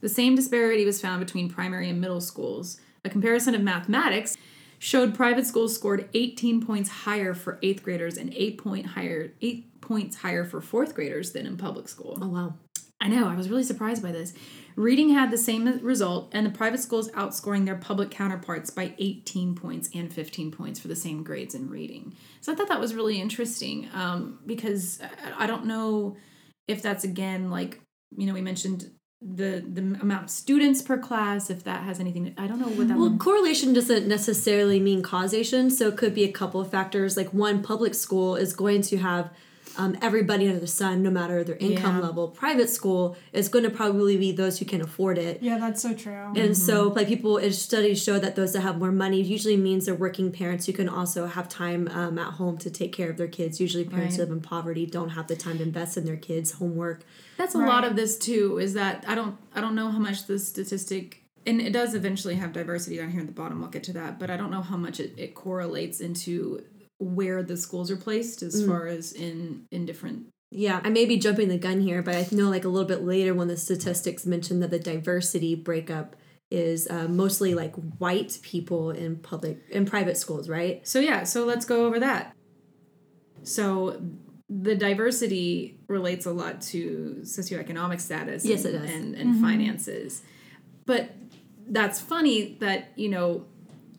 [0.02, 2.80] The same disparity was found between primary and middle schools.
[3.04, 4.38] A comparison of mathematics
[4.78, 9.82] showed private schools scored 18 points higher for eighth graders and eight point higher eight
[9.82, 12.18] points higher for fourth graders than in public school.
[12.22, 12.54] Oh wow.
[13.02, 14.34] I know, I was really surprised by this.
[14.76, 19.56] Reading had the same result, and the private schools outscoring their public counterparts by 18
[19.56, 22.14] points and 15 points for the same grades in reading.
[22.42, 26.18] So I thought that was really interesting um, because I- I don't know
[26.68, 27.80] if that's again like
[28.16, 32.26] you know we mentioned the the amount of students per class if that has anything
[32.26, 36.16] to, I don't know what that Well, correlation doesn't necessarily mean causation, so it could
[36.16, 37.18] be a couple of factors.
[37.18, 39.30] Like one, public school is going to have
[39.78, 42.06] um, everybody under the sun, no matter their income Yeah.
[42.08, 42.28] level.
[42.28, 45.42] Private school is going to probably be those who can afford it.
[45.42, 46.12] Yeah, that's so true.
[46.14, 46.54] And Mm-hmm.
[46.54, 50.32] so, like people, studies show that those that have more money usually means they're working
[50.32, 53.60] parents who can also have time um, at home to take care of their kids.
[53.62, 56.54] Usually, parents who live in poverty don't have the time to invest in their kids'
[56.54, 57.04] homework.
[57.38, 58.58] That's a lot of this too.
[58.60, 62.36] Is that I don't I don't know how much the statistic and it does eventually
[62.36, 63.64] have diversity down here at the bottom.
[63.64, 66.64] I'll get to that, but I don't know how much it, it correlates into
[67.00, 70.28] where the schools are placed as far as in in different.
[70.52, 73.04] Yeah, I may be jumping the gun here, but I know like a little bit
[73.04, 76.16] later when the statistics mentioned that the diversity breakup
[76.52, 80.86] is uh, mostly like white people in public in private schools, right?
[80.88, 82.36] So yeah, so let's go over that.
[83.44, 84.02] So
[84.50, 88.44] the diversity relates a lot to socioeconomic status.
[88.44, 88.90] Yes, and, it does.
[88.90, 90.24] and, and finances.
[90.86, 91.12] But
[91.68, 93.46] that's funny that you know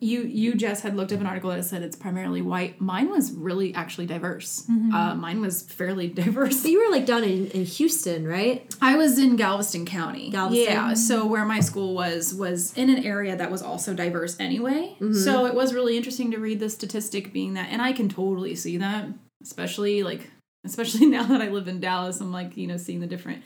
[0.00, 2.80] you you just had looked up an article that said it's primarily white.
[2.80, 4.64] Mine was really actually diverse.
[4.68, 6.62] Uh, mine was fairly diverse.
[6.62, 8.66] But you were like down in, in Houston, right?
[8.80, 10.30] I was in Galveston County.
[10.30, 10.72] Galveston.
[10.72, 10.94] Yeah.
[10.94, 14.96] So where my school was was in an area that was also diverse anyway.
[15.12, 18.54] So it was really interesting to read the statistic being that and I can totally
[18.54, 19.06] see that,
[19.42, 20.30] especially like
[20.64, 23.42] especially now that I live in Dallas, I'm like, you know, seeing the different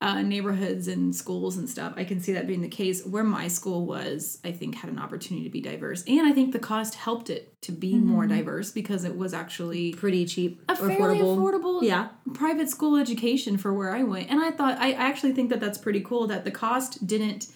[0.00, 1.92] uh, neighborhoods and schools and stuff.
[1.96, 3.04] I can see that being the case.
[3.04, 6.52] Where my school was, I think, had an opportunity to be diverse, and I think
[6.52, 10.76] the cost helped it to be more diverse because it was actually Pretty cheap, a
[10.76, 11.36] fairly affordable.
[11.36, 12.08] affordable Yeah.
[12.34, 14.30] private school education for where I went.
[14.30, 17.48] And I thought I actually think that that's pretty cool that the cost didn't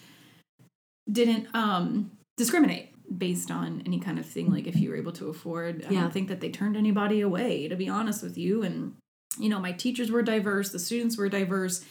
[1.11, 5.29] didn't um discriminate based on any kind of thing like if you were able to
[5.29, 5.85] afford.
[5.87, 6.01] I Yeah.
[6.01, 8.95] don't think that they turned anybody away to be honest with you and
[9.37, 11.83] you know my teachers were diverse, the students were diverse.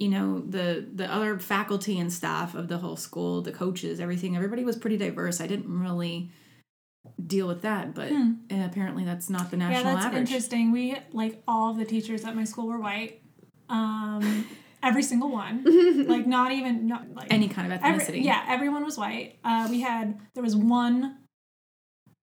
[0.00, 4.36] You know the the other faculty and staff of the whole school, the coaches, everything,
[4.36, 5.40] everybody was pretty diverse.
[5.40, 6.30] I didn't really
[7.26, 10.20] deal with that, but uh, apparently that's not the national yeah, that's average.
[10.28, 10.70] interesting.
[10.72, 13.22] We like all the teachers at my school were white.
[13.68, 14.46] Um,
[14.82, 15.64] every single one.
[16.06, 18.24] like not even not like Any kind of Every- ethnicity.
[18.24, 19.38] yeah, everyone was white.
[19.42, 21.16] Uh, we had there was one.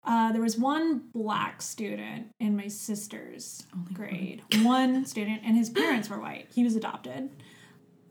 [0.04, 4.42] Uh, there was one black student in my sister's grade.
[4.62, 6.48] One student, and his parents were white.
[6.52, 7.30] He was adopted.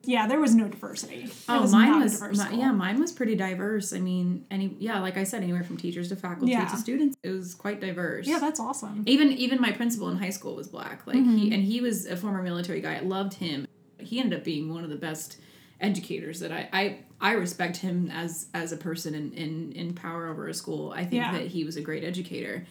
[0.03, 1.23] Yeah, there was no diversity.
[1.25, 2.57] It Oh, was mine was school.
[2.57, 3.93] yeah, mine was pretty diverse.
[3.93, 6.65] I mean, any yeah, like I said, anywhere from teachers to faculty Yeah.
[6.65, 8.25] to students, it was quite diverse.
[8.27, 9.03] Yeah, that's awesome.
[9.05, 11.05] even even my principal in high school was black.
[11.05, 11.37] Like Mm-hmm.
[11.37, 12.95] he and he was a former military guy.
[12.95, 13.67] I loved him.
[13.99, 15.37] He ended up being one of the best
[15.79, 20.27] educators that I I, I respect him as as a person in, in in power
[20.27, 20.91] over a school.
[20.91, 21.31] I think Yeah.
[21.33, 22.65] that he was a great educator.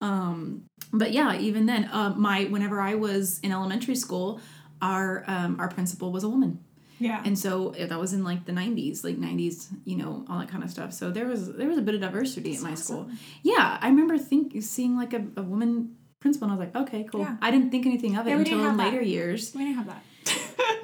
[0.00, 0.62] Um,
[0.92, 4.40] but yeah, even then, uh, my whenever I was in elementary school,
[4.80, 6.60] our um, our principal was a woman.
[7.00, 7.22] Yeah.
[7.24, 10.64] And so that was in like the 90s, like 90s, you know, all that kind
[10.64, 10.92] of stuff.
[10.92, 13.08] So there was there was a bit of diversity at my school.
[13.42, 17.04] Yeah, I remember think seeing like a, a woman principal and I was like, okay,
[17.04, 17.20] cool.
[17.20, 17.36] Yeah.
[17.40, 18.84] I didn't think anything of it Yeah, until in have that.
[18.92, 19.52] later years.
[19.54, 20.02] we didn't have that.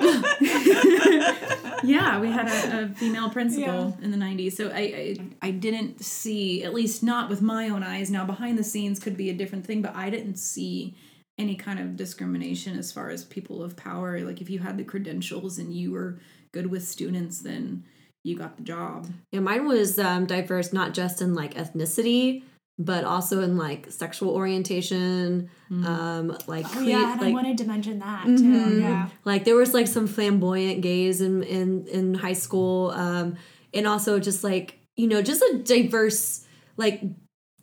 [1.84, 4.04] Yeah, we had a, a female principal Yeah.
[4.04, 4.52] in the 90s.
[4.54, 8.10] So I, I I didn't see, at least not with my own eyes.
[8.10, 10.94] Now behind the scenes could be a different thing, but I didn't see
[11.38, 14.20] any kind of discrimination as far as people of power.
[14.20, 16.18] Like if you had the credentials and you were
[16.52, 17.84] good with students, then
[18.22, 19.08] you got the job.
[19.32, 22.42] Yeah, mine was um, diverse not just in like ethnicity,
[22.78, 25.50] but also in like sexual orientation.
[25.70, 28.36] Um, like Oh cle- yeah, and I wanted to mention that Mm-hmm.
[28.70, 28.80] too.
[28.80, 29.08] Yeah.
[29.24, 33.36] like there was like some flamboyant gays in in in high school, um,
[33.72, 37.02] and also just like you know just a diverse like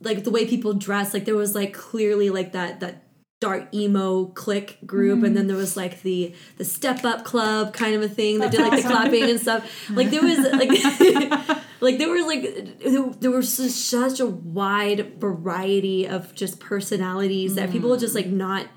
[0.02, 1.14] like the way people dress.
[1.14, 3.04] Like there was like clearly like that that
[3.42, 7.96] dark emo clique group and then there was like the the step up club kind
[7.96, 9.90] of a thing that did like the clapping and stuff.
[9.90, 10.70] Like there was like
[11.82, 17.56] like there was like there, there was such, such a wide variety of just personalities
[17.56, 18.00] that people mm.
[18.00, 18.68] just like not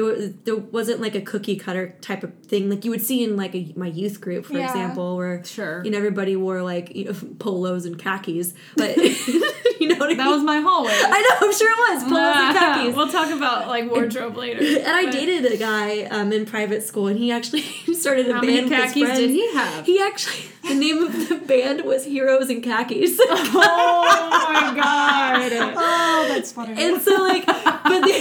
[0.00, 3.22] there was, there wasn't like a cookie cutter type of thing like you would see
[3.22, 4.66] in like a, my youth group for Yeah.
[4.68, 5.82] example where Sure.
[5.84, 8.96] you know everybody wore like you know, polos and khakis but
[9.80, 10.92] you know what I mean That was my hallway.
[10.94, 14.60] I know I'm sure it was polos and khakis we'll talk about like wardrobe later.
[14.60, 17.62] and I dated a guy um, in private school, and he actually
[17.94, 19.84] started a How band many khakis did he have?
[19.86, 23.18] He actually, the name of the band was Heroes in Khakis.
[23.20, 25.52] Oh my god.
[25.76, 26.74] Oh, that's funny.
[26.82, 28.20] and so, like, but they,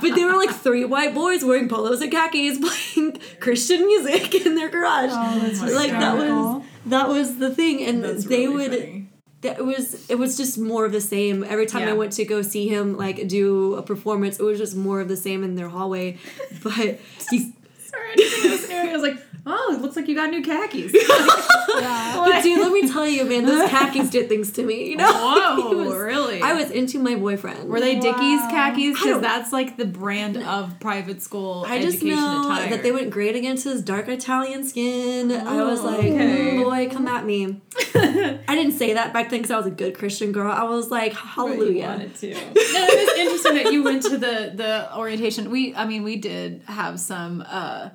[0.00, 4.54] but they were like three white boys wearing polos and khakis, playing Christian music in
[4.54, 5.10] their garage.
[5.12, 8.70] Oh, that's like that was that was the thing, and That's they really would.
[8.78, 9.08] funny.
[9.42, 11.44] that- It was it was just more of the same.
[11.44, 14.76] Every time I went to go see him like do a performance, it was just
[14.76, 16.18] more of the same in their hallway.
[16.62, 16.98] But
[17.30, 17.52] he,
[17.90, 18.90] Sorry, I didn't know scenario.
[18.90, 20.92] I was like, oh, it looks like you got new khakis.
[21.68, 24.90] but dude, let me tell you, man, those khakis did things to me.
[24.90, 26.42] You know, Whoa, was- really?
[26.42, 27.68] I was into my boyfriend.
[27.68, 28.98] Were they Dickies khakis?
[29.00, 32.70] Because that's like the brand of private school I just education know attire.
[32.70, 35.30] that they went great against his dark Italian skin.
[35.32, 36.56] I was like, okay.
[36.56, 37.60] "Mm, boy, come at me.
[37.94, 40.50] I didn't say that back then because I was a good Christian girl.
[40.50, 41.86] I was like, But you hallelujah.
[41.86, 42.32] wanted to.
[42.34, 45.50] no, it was interesting that you went to the the orientation.
[45.50, 47.90] We, I mean, we did have some uh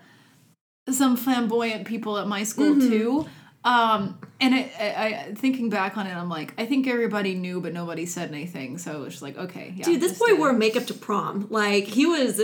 [0.90, 2.90] some flamboyant people at my school Mm-hmm.
[2.90, 3.26] too.
[3.64, 7.60] Um, and it, I, I thinking back on it, I'm like, I think everybody knew,
[7.62, 8.78] but nobody said anything.
[8.78, 11.48] So it was just like, okay, yeah, Dude, this boy did wore makeup to prom.
[11.50, 12.40] Like he was,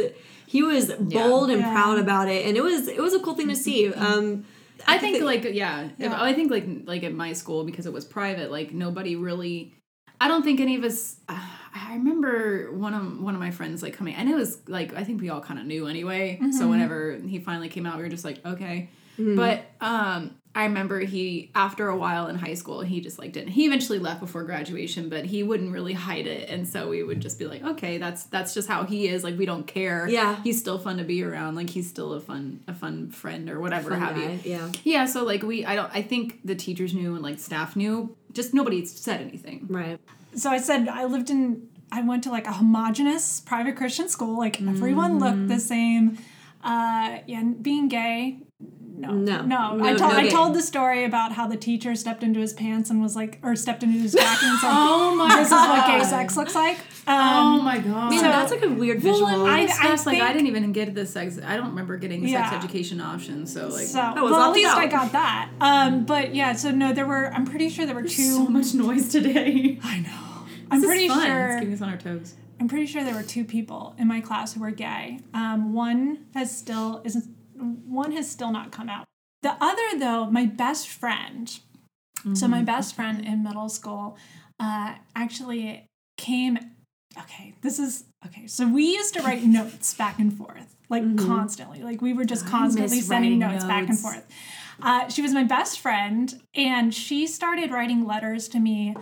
[0.47, 1.71] he was bold and Yeah.
[1.73, 3.86] proud about it, and it was it was a cool thing to see.
[3.86, 4.04] Mm-hmm.
[4.04, 4.45] Um,
[4.88, 6.19] I think like yeah, if- Yeah.
[6.19, 9.75] I think like like at my school because it was private, like nobody really.
[10.19, 11.17] I don't think any of us.
[11.30, 11.39] Uh,
[11.73, 15.03] I remember one of one of my friends like coming, and it was like I
[15.03, 16.39] think we all kind of knew anyway.
[16.51, 18.89] So whenever he finally came out, we were just like okay.
[19.17, 23.49] But um, I remember he after a while in high school, he just like didn't.
[23.49, 27.19] He eventually left before graduation, but he wouldn't really hide it, and so we would
[27.19, 29.23] just be like, okay, that's that's just how he is.
[29.23, 30.07] Like we don't care.
[30.10, 30.41] Yeah.
[30.43, 31.53] he's still fun to be around.
[31.55, 34.51] Like he's still a fun a fun friend or whatever have guy, you.
[34.51, 37.75] yeah, Yeah, so like we, I don't, I think the teachers knew and like staff
[37.75, 38.15] knew.
[38.34, 39.67] Just nobody said anything.
[39.69, 39.99] right.
[40.36, 44.38] So I said I lived in I went to like a homogenous private Christian school.
[44.38, 45.60] Like everyone looked the mm-hmm.
[45.60, 46.17] same.
[46.63, 48.39] Uh, yeah, being gay.
[48.97, 49.41] No, No.
[49.43, 49.76] no.
[49.76, 52.54] No- I told no I told the story about how the teacher stepped into his
[52.54, 55.52] pants and was like, or stepped into his jacket and said, Oh my "This is
[55.54, 58.12] what gay sex looks like." Um, Oh my god.
[58.12, 59.26] Man, So- that's like a weird visual.
[59.47, 61.39] I- Stuff's like I didn't even get the sex.
[61.43, 62.47] I don't remember getting Yeah.
[62.47, 63.52] sex education options.
[63.52, 65.50] So like, So, was well, at opted least I got that.
[65.60, 67.34] Um, but yeah, so no, there were.
[67.34, 68.36] I'm pretty sure there were two.
[68.36, 69.80] so much noise today.
[69.84, 70.45] I know.
[70.69, 71.26] I'm is pretty fun.
[71.26, 71.47] sure.
[71.54, 72.36] It's keeping us on our toes.
[72.62, 75.19] I'm pretty sure there were two people in my class who were gay.
[75.34, 77.26] Um, one has still isn't.
[77.56, 79.06] One has still not come out.
[79.41, 81.52] The other, though, my best friend.
[82.36, 84.15] So my best friend in middle school,
[84.60, 86.60] uh, actually came.
[87.17, 88.45] Okay, this is okay.
[88.45, 91.82] So we used to write notes back and forth, like constantly.
[91.82, 94.24] Like we were just constantly sending writing notes, back and forth.
[94.84, 98.95] Uh, she was my best friend, and she started writing letters to me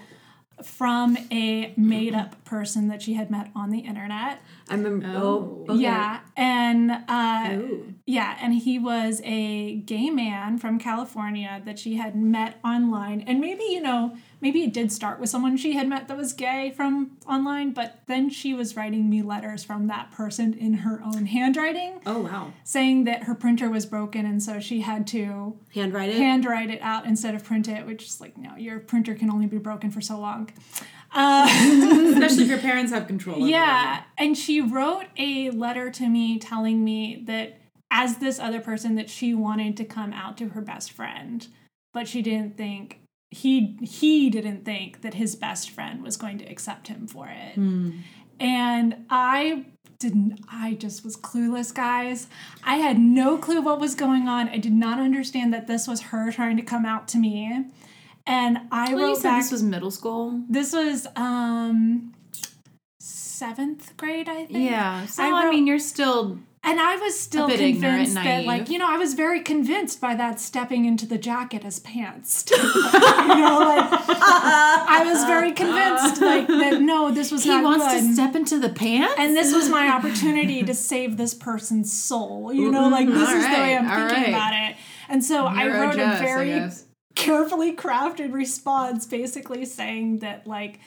[0.64, 4.42] from a made up person that she had met on the internet.
[4.70, 5.08] I remember.
[5.16, 5.74] Oh, Oh.
[5.74, 5.82] okay.
[5.82, 6.20] Yeah.
[6.38, 7.60] And uh,
[8.06, 13.22] yeah, and he was a gay man from California that she had met online.
[13.22, 16.34] And maybe, you know, maybe it did start with someone she had met that was
[16.34, 21.02] gay from online, but then she was writing me letters from that person in her
[21.04, 22.54] own handwriting Oh wow.
[22.64, 26.18] saying that her printer was broken and so she had to Handwrite it.
[26.18, 29.48] handwrite it out instead of print it, which is like, no, your printer can only
[29.48, 30.50] be broken for so long.
[31.12, 31.48] Uh,
[32.14, 33.38] Especially if your parents have control.
[33.38, 37.60] over yeah, and she wrote a letter to me telling me that
[37.92, 41.48] as this other person that she wanted to come out to her best friend,
[41.94, 42.99] but she didn't think
[43.32, 47.58] he he didn't think that his best friend was going to accept him for it.
[48.40, 49.66] And I
[50.00, 52.28] didn't I just was clueless, guys.
[52.64, 54.48] I had no clue what was going on.
[54.50, 57.66] I did not understand that this was her trying to come out to me.
[58.26, 60.42] And I Well, wrote back this was middle school.
[60.50, 62.14] this was um
[63.00, 64.70] seventh grade, I think.
[64.70, 65.06] Yeah.
[65.06, 68.44] So I I, wrote- mean, you're still And I was still bit ignorant, convinced that,
[68.44, 72.46] like, you know, I was very convinced by that stepping into the jacket as pants.
[72.52, 77.86] you know, like, I was very convinced, like, that no, this was he not wants
[77.86, 78.02] good.
[78.02, 79.16] to step into the pants.
[79.18, 82.52] and this was my opportunity to save this person's soul.
[82.52, 84.30] You know, like, this All is the way I'm all thinking right.
[84.30, 84.76] about it.
[85.08, 86.70] And so I wrote Jess, a I very
[87.16, 90.80] carefully crafted response basically saying that like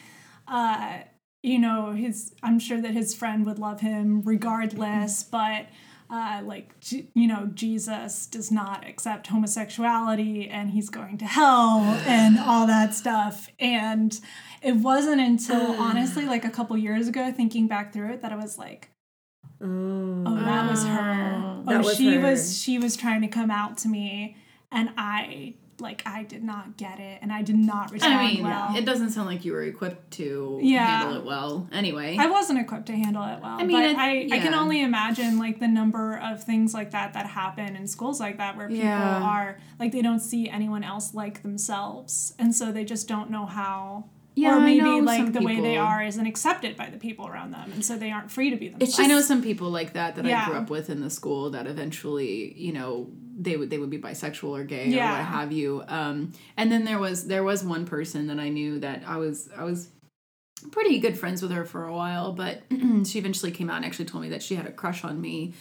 [0.48, 0.98] uh
[1.42, 5.66] you know his i'm sure that his friend would love him regardless but
[6.10, 6.72] uh like
[7.14, 12.94] you know jesus does not accept homosexuality and he's going to hell and all that
[12.94, 14.20] stuff and
[14.62, 18.36] it wasn't until honestly like a couple years ago thinking back through it that i
[18.36, 18.88] was like
[19.64, 20.24] Oh.
[20.26, 21.62] Oh, that was her.
[21.66, 22.20] That oh, was she her.
[22.20, 24.36] was she was trying to come out to me,
[24.72, 28.42] and I like I did not get it, and I did not respond I mean,
[28.42, 28.74] well.
[28.76, 30.86] it doesn't sound like you were equipped to Yeah.
[30.86, 31.68] handle it well.
[31.72, 33.58] Anyway, I wasn't equipped to handle it well.
[33.60, 36.92] I mean, but it- I, I can only imagine like the number of things like
[36.92, 39.22] that that happen in schools like that where people Yeah.
[39.22, 43.46] are like they don't see anyone else like themselves, and so they just don't know
[43.46, 44.04] how.
[44.34, 47.70] Yeah, or maybe like the way they are isn't accepted by the people around them,
[47.70, 48.98] and so they aren't free to be themselves.
[48.98, 51.66] I know some people like that that I grew up with in the school that
[51.66, 55.84] eventually, you know, they would they would be bisexual or gay or what have you.
[55.88, 59.48] Um, and then there was there was one person that I knew that I was
[59.56, 59.88] I was
[60.70, 62.62] pretty good friends with her for a while, but
[63.04, 65.54] she eventually came out and actually told me that she had a crush on me.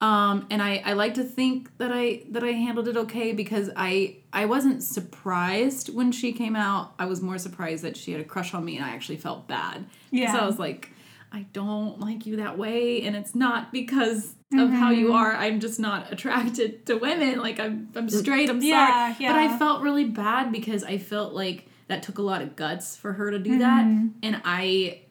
[0.00, 3.68] Um, and I, I like to think that I that I handled it okay because
[3.74, 6.94] I I wasn't surprised when she came out.
[6.98, 9.48] I was more surprised that she had a crush on me and I actually felt
[9.48, 9.86] bad.
[10.10, 10.32] Yeah.
[10.32, 10.92] So I was like,
[11.32, 15.16] I don't like you that way, and it's not because of how you mm-hmm.
[15.16, 15.34] are.
[15.34, 17.40] I'm just not attracted to women.
[17.40, 18.48] Like I'm I'm mm, straight.
[18.48, 19.28] I'm Yeah, sorry.
[19.28, 22.96] But I felt really bad because I felt like that took a lot of guts
[22.96, 24.08] for her to do that, mm-hmm.
[24.22, 25.02] and I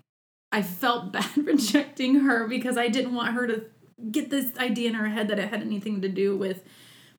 [0.51, 3.65] I felt bad rejecting her because I didn't want her to
[4.11, 6.63] get this idea in her head that it had anything to do with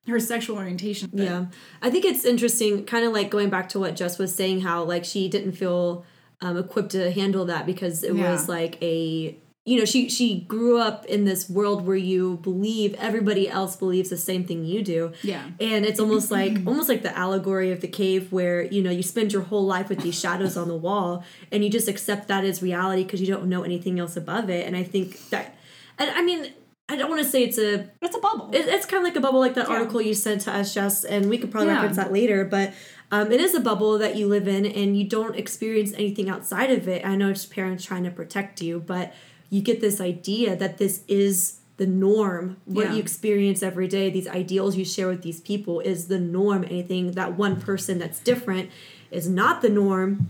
[0.06, 1.10] her sexual orientation.
[1.12, 1.46] But Yeah.
[1.82, 4.84] I think it's interesting, kind of like going back to what Jess was saying, how
[4.84, 6.04] like she didn't feel
[6.40, 8.30] um, equipped to handle that because it Yeah.
[8.30, 12.94] was like a you know she she grew up in this world where you believe
[12.94, 15.42] everybody else believes the same thing you do Yeah.
[15.60, 19.02] and it's almost like almost like the allegory of the cave where you know you
[19.02, 21.22] spend your whole life with these shadows on the wall
[21.52, 24.66] and you just accept that as reality because you don't know anything else above it
[24.66, 25.54] and i think that
[25.98, 26.50] and i mean
[26.88, 28.48] i don't want to say it's a it's a bubble.
[28.54, 31.04] it, it's kind of like a bubble, like that article you sent to us, Jess,
[31.04, 31.74] and we could probably Yeah.
[31.74, 32.46] reference that later.
[32.46, 32.72] But
[33.10, 36.70] um, it is a bubble that you live in, and you don't experience anything outside
[36.70, 37.04] of it.
[37.06, 39.14] I know it's parents trying to protect you, but
[39.50, 42.56] you get this idea that this is the norm.
[42.66, 42.94] What Yeah.
[42.94, 46.64] you experience every day, these ideals you share with these people, is the norm.
[46.64, 48.68] Anything that one person that's different
[49.10, 50.28] is not the norm.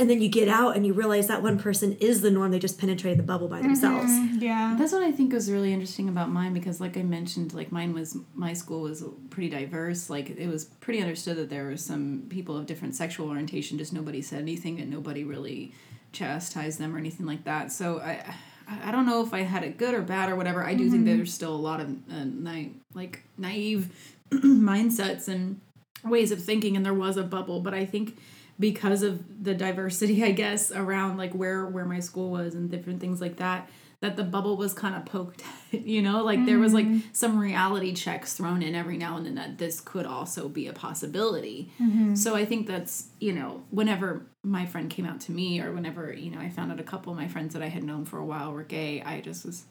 [0.00, 2.50] And then you get out and you realize that one person is the norm.
[2.50, 4.10] They just penetrated the bubble by themselves.
[4.38, 4.74] yeah.
[4.78, 7.92] That's what I think was really interesting about mine because, like I mentioned, like mine
[7.92, 10.08] was my school was pretty diverse.
[10.08, 13.76] Like it was pretty understood that there were some people of different sexual orientation.
[13.76, 15.72] Just nobody said anything, and nobody really
[16.12, 17.70] chastised them or anything like that.
[17.70, 18.24] So I,
[18.68, 20.64] I I don't know if I had it good or bad or whatever.
[20.64, 23.92] I do think there's still a lot of uh, na- like naive
[24.32, 25.60] mindsets and
[26.04, 27.60] ways of thinking, and there was a bubble.
[27.60, 28.16] But I think
[28.60, 33.00] because of the diversity, I guess, around like where where my school was and different
[33.00, 33.68] things like that,
[34.00, 35.42] that the bubble was kind of poked.
[35.72, 37.08] You know, like there was like mm-hmm.
[37.12, 40.72] some reality checks thrown in every now and then that this could also be a
[40.72, 41.70] possibility.
[41.80, 42.16] Mm-hmm.
[42.16, 46.12] So I think that's you know whenever my friend came out to me or whenever
[46.12, 48.18] you know I found out a couple of my friends that I had known for
[48.18, 49.64] a while were gay, I just was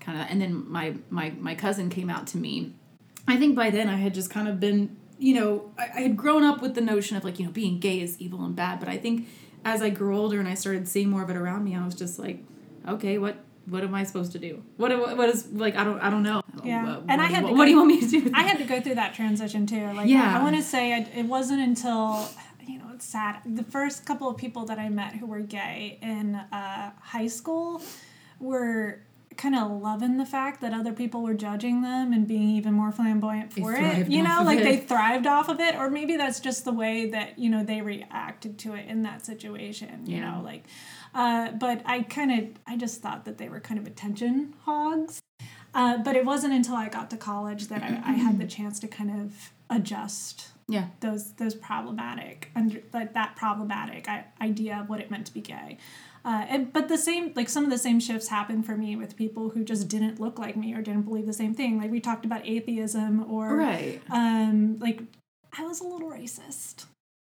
[0.00, 2.74] kind of and then my my my cousin came out to me
[3.28, 6.16] I think by then I had just kind of been, you know, I, I had
[6.16, 8.80] grown up with the notion of like, you know, being gay is evil and bad.
[8.80, 9.28] But I think
[9.64, 11.94] as I grew older and I started seeing more of it around me, I was
[11.94, 12.42] just like,
[12.86, 14.62] okay, what what am I supposed to do?
[14.76, 16.42] What what is like I don't I don't know.
[16.64, 16.84] Yeah.
[16.84, 18.30] What, And what I had what do you want me to do?
[18.34, 19.92] I had to go through that transition too.
[19.92, 20.38] Like, Yeah.
[20.38, 22.28] I, want to say I, it wasn't until,
[22.66, 23.40] you know, it's sad.
[23.44, 27.82] The first couple of people that I met who were gay in uh, high school
[28.40, 29.00] were
[29.38, 32.90] kind of loving the fact that other people were judging them and being even more
[32.92, 34.08] flamboyant for it.
[34.08, 34.64] You know, like it.
[34.64, 37.80] they thrived off of it, or maybe that's just the way that, you know, they
[37.80, 40.64] reacted to it in that situation, you know, like.
[41.14, 45.22] Uh, but I kind of, I just thought that they were kind of attention hogs.
[45.72, 48.80] Uh, but it wasn't until I got to college that I, I had the chance
[48.80, 50.86] to kind of adjust yeah.
[51.00, 54.06] those those problematic under like that problematic
[54.40, 55.78] idea of what it meant to be gay.
[56.24, 59.16] Uh, and but the same like some of the same shifts happened for me with
[59.16, 61.78] people who just didn't look like me or didn't believe the same thing.
[61.80, 64.00] Like we talked about atheism or Right.
[64.10, 65.00] um like
[65.58, 66.86] I was a little racist.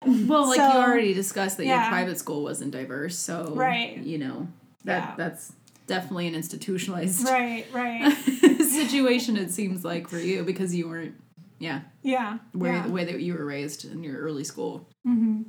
[0.05, 3.99] Well, like So- you already discussed that your private school wasn't diverse, so Right.
[3.99, 4.49] you know
[4.85, 5.15] that Yeah.
[5.17, 5.53] that's
[5.87, 8.13] definitely an institutionalized Right, right.
[8.59, 9.37] situation.
[9.37, 11.15] It seems like for you because you weren't,
[11.59, 12.39] yeah, Yeah.
[12.53, 12.87] where yeah.
[12.87, 14.89] the way that you were raised in your early school.
[15.07, 15.45] Mhm.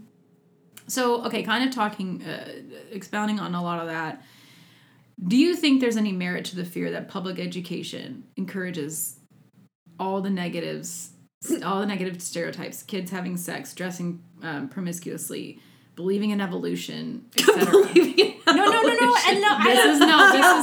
[0.92, 2.52] So, okay, kind of talking, uh,
[2.92, 4.22] expounding on a lot of that.
[5.26, 9.18] Do you think there's any merit to the fear that public education encourages
[9.98, 11.12] all the negatives,
[11.64, 15.60] all the negative stereotypes, kids having sex, dressing um, promiscuously,
[15.96, 17.88] believing in evolution, etc.?
[18.48, 19.16] No, no, no, no.
[19.28, 20.11] and no, I is no,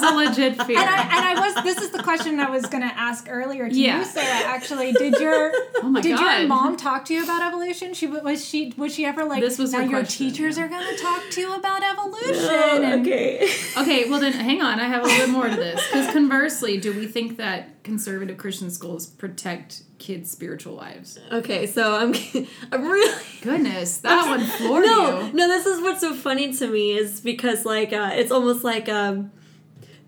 [0.01, 0.79] this is a legit fear.
[0.79, 3.69] and I, and I was this is the question I was going to ask earlier
[3.69, 3.99] to Yeah.
[3.99, 6.39] you Sarah actually did your Oh my did God.
[6.41, 9.59] your mom talk to you about evolution she was she was she ever like This
[9.59, 10.65] was now your question, teachers yeah.
[10.65, 13.49] are going to talk to you about evolution Oh, and okay.
[13.77, 14.81] Okay, well then, hang on.
[14.81, 15.81] I have a little bit more to this.
[15.87, 21.19] Because conversely, do we think that conservative Christian schools protect kids' spiritual lives?
[21.31, 22.15] Okay, so I'm
[22.73, 25.33] I'm really Goodness, that one floored no you.
[25.33, 25.49] no.
[25.49, 29.31] This is what's so funny to me is because like uh, it's almost like um,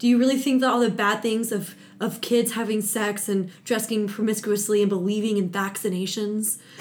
[0.00, 3.50] do you really think that all the bad things of of kids having sex and
[3.64, 6.58] dressing promiscuously and believing in vaccinations?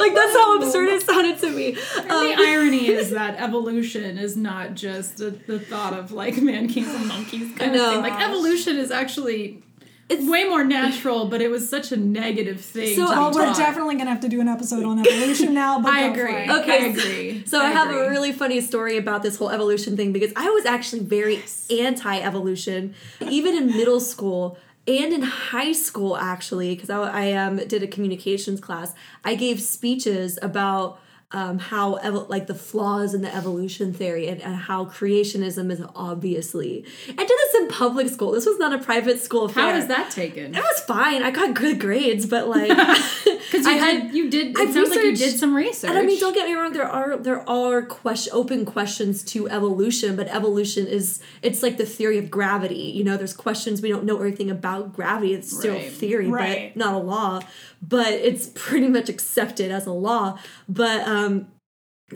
[0.00, 1.76] like that's how absurd it sounded to me.
[1.76, 6.68] Um, the irony is that evolution is not just the, the thought of like man,
[6.68, 8.02] kings, and monkeys kind of thing.
[8.02, 9.62] Like evolution is actually
[10.08, 12.96] it's way more natural, but it was such a negative thing.
[12.96, 15.92] So, to we're definitely going to have to do an episode on evolution now but
[15.92, 16.50] I agree.
[16.50, 16.84] Okay.
[16.84, 17.46] I agree.
[17.46, 18.06] So I, have agree.
[18.06, 22.94] a really funny story about this whole evolution thing because I was actually very anti-evolution,
[23.20, 26.16] even in middle school and in high school.
[26.16, 28.94] Actually, because I, I um, did a communications class,
[29.24, 30.98] I gave speeches about
[31.32, 35.82] um, how evo- like the flaws in the evolution theory and, and how creationism is
[35.94, 36.84] obviously.
[37.08, 38.32] I did this in public school.
[38.32, 39.70] This was not a private school affair.
[39.70, 40.54] How was that taken?
[40.54, 41.22] It was fine.
[41.22, 42.68] I got good grades, but like,
[43.24, 44.58] Because you I had- did, you did.
[44.58, 45.90] I It sounds like you did some research.
[45.90, 46.72] and I mean, don't get me wrong.
[46.72, 51.86] There are there are question, open questions to evolution, but evolution is it's like the
[51.86, 52.92] theory of gravity.
[52.96, 55.34] You know, there's questions we don't know everything about gravity.
[55.34, 55.90] It's still Right.
[55.92, 56.72] theory, Right.
[56.74, 57.40] but not a law.
[57.80, 60.38] But it's pretty much accepted as a law.
[60.68, 61.48] But um,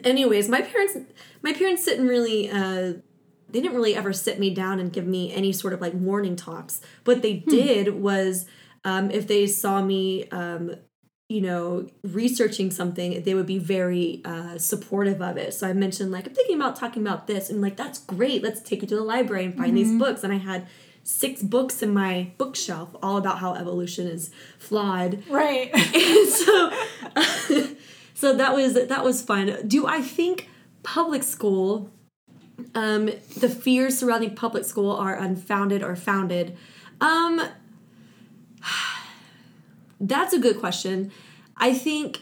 [0.05, 0.97] anyways, my parents
[1.43, 2.51] my parents didn't really.
[2.51, 2.95] Uh,
[3.49, 6.37] they didn't really ever sit me down and give me any sort of like warning
[6.37, 6.81] talks.
[7.05, 8.47] What they did was,
[8.85, 10.77] um, if they saw me um,
[11.29, 15.53] you know, researching something, they would be very uh, supportive of it.
[15.55, 18.43] So I mentioned, like, I'm thinking about talking about this, and like, that's great.
[18.43, 20.23] Let's take you to the library and find these books.
[20.23, 20.69] And I had
[21.03, 25.23] six books in my bookshelf, all about how evolution is flawed.
[25.29, 26.73] right And so,
[28.15, 29.67] so that was that was fun.
[29.67, 30.49] Do I think
[30.85, 31.91] public school,
[32.75, 33.07] um,
[33.39, 36.57] the fears surrounding public school are unfounded or founded?
[37.01, 37.41] Um,
[40.01, 41.13] that's a good question.
[41.57, 42.21] I think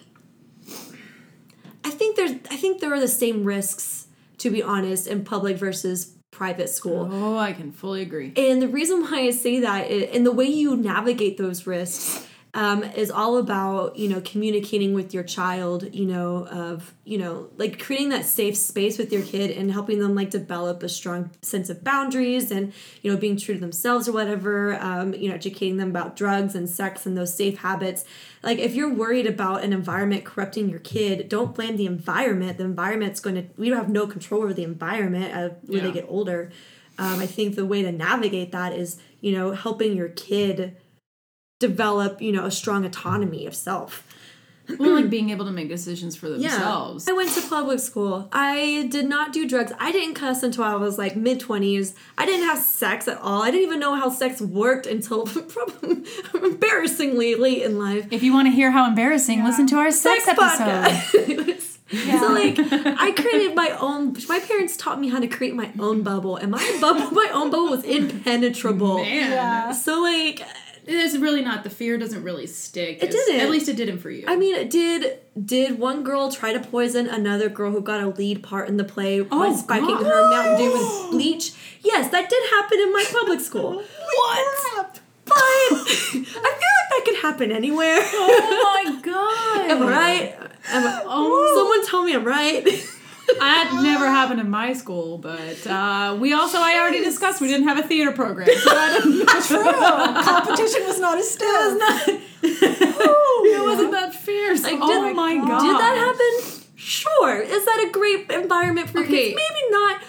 [1.84, 4.06] I think there's I think there are the same risks
[4.38, 7.08] to be honest in public versus private school.
[7.10, 8.32] Oh, I can fully agree.
[8.36, 12.84] And the reason why I say that and the way you navigate those risks um,
[12.84, 17.82] is all about, you know, communicating with your child, you know, of, you know, like
[17.82, 21.68] creating that safe space with your kid and helping them like develop a strong sense
[21.68, 25.78] of boundaries and, you know, being true to themselves or whatever, um, you know, educating
[25.78, 28.04] them about drugs and sex and those safe habits.
[28.44, 32.58] Like if you're worried about an environment corrupting your kid, don't blame the environment.
[32.58, 35.90] The environment's going to, we don't have no control over the environment uh, when they
[35.90, 36.52] get older.
[36.98, 40.76] Um, I think the way to navigate that is, you know, helping your kid
[41.58, 44.06] develop, you know, a strong autonomy of self.
[44.78, 47.06] Well, like being able to make decisions for themselves.
[47.06, 48.30] I went to public school.
[48.32, 49.72] I did not do drugs.
[49.78, 51.92] I didn't cuss until I was like mid 20s.
[52.16, 53.42] I didn't have sex at all.
[53.42, 55.28] I didn't even know how sex worked until
[56.34, 58.06] embarrassingly late in life.
[58.10, 60.38] If you want to hear how embarrassing, listen to our sex, episode.
[60.64, 61.70] podcast.
[62.18, 66.02] So like I created my own my parents taught me how to create my own
[66.02, 68.96] bubble and my bubble my own bubble was impenetrable.
[68.96, 70.40] Man, yeah So like
[70.86, 71.64] it's really not.
[71.64, 73.02] The fear doesn't really stick.
[73.02, 73.40] It didn't.
[73.40, 74.24] At least it didn't for you.
[74.28, 78.42] I mean, did did one girl try to poison another girl who got a lead
[78.42, 80.04] part in the play by Oh, spiking God.
[80.06, 81.52] her Mountain Dew with bleach?
[81.82, 83.72] Yes, that did happen in my public school.
[84.16, 85.00] what?
[85.26, 85.76] But I
[86.12, 86.60] feel like
[86.90, 87.96] that could happen anywhere.
[87.98, 89.70] oh my god!
[89.70, 90.50] Am I right?
[90.68, 91.54] Am I, Oh.
[91.56, 92.62] Someone tell me I'm right.
[93.38, 97.68] That never happened in my school, but uh, we also I already discussed we didn't
[97.68, 98.46] have a theater program.
[98.48, 99.26] So I didn't,
[100.24, 104.62] competition was not as stiff it wasn't that fierce.
[104.62, 105.60] Like, oh did- my god!
[105.62, 106.60] Did that happen?
[106.76, 107.40] Sure.
[107.40, 109.32] Is that a great environment for Okay.
[109.32, 109.36] kids?
[109.36, 110.00] Maybe not.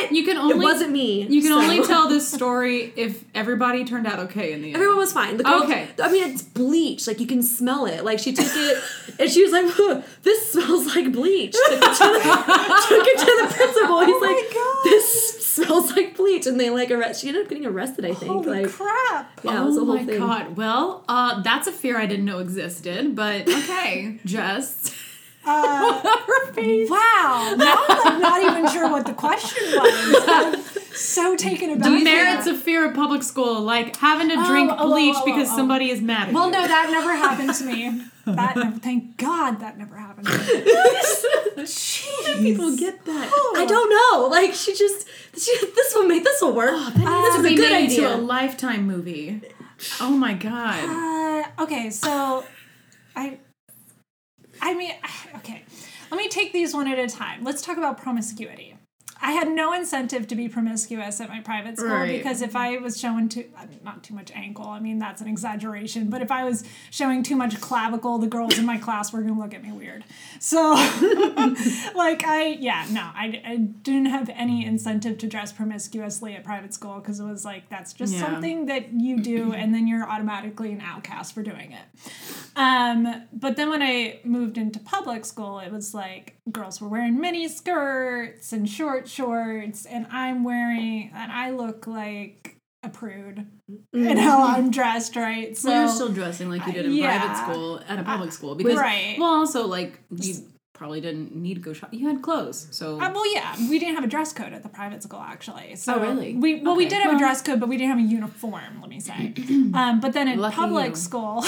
[0.00, 1.22] But You can only it wasn't me.
[1.22, 4.76] You can so- only tell this story if everybody turned out okay in the end.
[4.76, 5.36] Everyone was fine.
[5.36, 5.88] The girl, Okay.
[6.02, 7.06] I mean, it's bleach.
[7.06, 8.04] Like you can smell it.
[8.04, 8.82] Like she took it,
[9.18, 9.66] and she was like,
[10.22, 12.20] "This smells like bleach." Took it to the,
[12.88, 14.00] took it to the principal.
[14.04, 14.84] He's like, God.
[14.84, 17.20] "This smells like bleach," and they like arrest.
[17.22, 18.04] She ended up getting arrested.
[18.04, 18.30] I think.
[18.32, 20.18] holy like, crap yeah, it was a oh whole my thing.
[20.20, 20.56] god!
[20.56, 24.94] Well, uh, that's a fear I didn't know existed, but okay, just
[25.46, 26.00] uh,
[26.88, 30.62] wow now i'm like not even sure what the question was I'm
[30.94, 34.76] so taken aback The merits of fear of public school, like having to drink oh,
[34.78, 35.56] oh, bleach oh, because oh.
[35.56, 36.52] somebody is mad at well you.
[36.52, 41.64] no that never happened to me that never, thank god that never happened to me
[42.42, 43.52] People get that.
[43.56, 44.28] I don't know.
[44.28, 46.72] Like she just, she, this will make this will work.
[46.74, 46.90] Oh,
[47.24, 48.08] this is a good idea.
[48.08, 49.40] into a lifetime movie.
[50.00, 50.84] Oh my god.
[51.58, 52.44] Uh, okay, so
[53.14, 53.38] I,
[54.64, 54.92] I mean,
[55.36, 55.62] okay,
[56.10, 57.44] let me take these one at a time.
[57.44, 58.73] Let's talk about promiscuity.
[59.26, 62.18] I had no incentive to be promiscuous at my private school Right.
[62.18, 65.28] because if I was showing too, uh, not too much ankle, I mean, that's an
[65.28, 69.22] exaggeration, but if I was showing too much clavicle, the girls in my class were
[69.22, 70.04] going to look at me weird.
[70.40, 70.74] So,
[71.94, 76.74] like, I, yeah, no, I, I didn't have any incentive to dress promiscuously at private
[76.74, 78.20] school because it was like, that's just Yeah.
[78.20, 82.10] something that you do and then you're automatically an outcast for doing it.
[82.56, 87.18] Um, but then when I moved into public school, it was like girls were wearing
[87.18, 93.78] mini skirts and short shorts, and I'm wearing, and I look like a prude in
[93.94, 94.18] mm-hmm.
[94.18, 95.56] how I'm dressed, right?
[95.56, 97.18] So Well, you're still dressing like you did in Yeah.
[97.18, 99.16] private school at a public school because Right.
[99.18, 100.34] well also like you
[100.74, 101.88] probably didn't need to go shop.
[101.94, 104.68] You had clothes, so Uh, well, yeah, we didn't have a dress code at the
[104.68, 105.76] private school actually.
[105.76, 106.34] So Oh, really?
[106.36, 108.80] We well, we did have Well- a dress code, but we didn't have a uniform.
[108.80, 109.32] Let me say.
[109.74, 110.96] um, but then in public you.
[110.96, 111.44] school,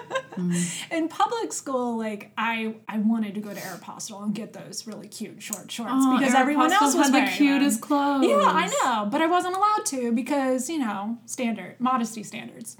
[0.90, 5.08] in public school, like I I wanted to go to Aeropostale and get those really
[5.08, 7.88] cute short shorts Oh, because everyone else was had the cutest them.
[7.88, 8.26] clothes.
[8.28, 12.76] Yeah, I know, but I wasn't allowed to because you know standard modesty standards.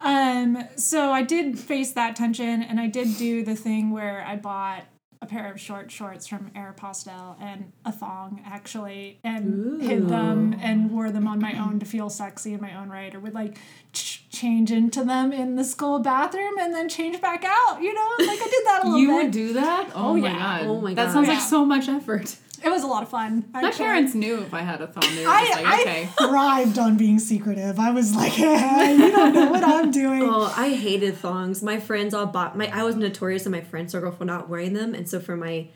[0.00, 4.34] Um, so I did face that tension, and I did do the thing where I
[4.36, 4.82] bought
[5.22, 10.90] a pair of short shorts from Aeropostale and a thong actually, and hid them and
[10.90, 13.56] wore them on my own to feel sexy in my own right, or would like
[13.92, 17.80] ch- change into them in the school bathroom and then change back out.
[17.80, 19.00] You know, like I did that a little bit.
[19.00, 19.22] You bit.
[19.22, 19.90] would do that?
[19.94, 20.38] Oh, oh, my yeah.
[20.38, 20.66] god.
[20.66, 21.12] Oh my god That God.
[21.12, 22.36] sounds like so much effort.
[22.64, 23.44] It was a lot of fun.
[23.52, 23.84] My actually.
[23.84, 26.02] parents knew if I had a thumb, they were I, just like, okay.
[26.02, 27.78] I thrived on being secretive.
[27.78, 30.22] I was like, you don't know what I'm doing.
[30.22, 31.62] Oh, I hated thongs.
[31.62, 32.66] My friends all bought my.
[32.68, 35.68] I was notorious in my friend circle for not wearing them, and so for my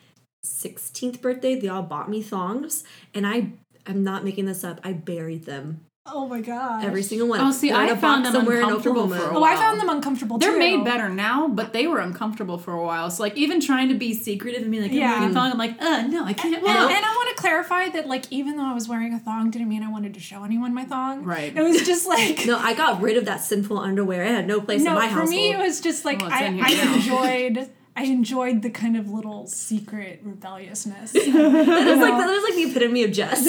[0.45, 2.85] 16th birthday, they all bought me thongs,
[3.15, 3.53] and I.
[3.89, 4.81] I'm not making this up.
[4.83, 5.86] I buried them.
[6.09, 6.85] Oh my god.
[6.85, 7.41] Every single one.
[7.41, 9.29] Oh, see, They're in I a found box them somewhere in uncomfortable Oklahoma.
[9.29, 10.59] for a Oh, I found them uncomfortable They're too.
[10.59, 13.11] made better now, but they were uncomfortable for a while.
[13.11, 15.19] So like even trying to be secretive and be like, I'm Yeah.
[15.19, 16.63] wearing a thong, I'm like, uh no, I can't.
[16.63, 19.51] Well, and I want to clarify that, like, even though I was wearing a thong,
[19.51, 21.25] didn't mean I wanted to show anyone my thong.
[21.25, 21.57] Right.
[21.57, 24.23] It was just like No, I got rid of that sinful underwear.
[24.25, 24.91] It had no place no.
[24.93, 25.13] in my house.
[25.13, 25.31] for household.
[25.41, 27.71] me, it was just like Well, it's I, in here I enjoyed.
[27.99, 31.13] I enjoyed the kind of little secret rebelliousness.
[31.13, 33.43] that is like that is like the epitome of Jess.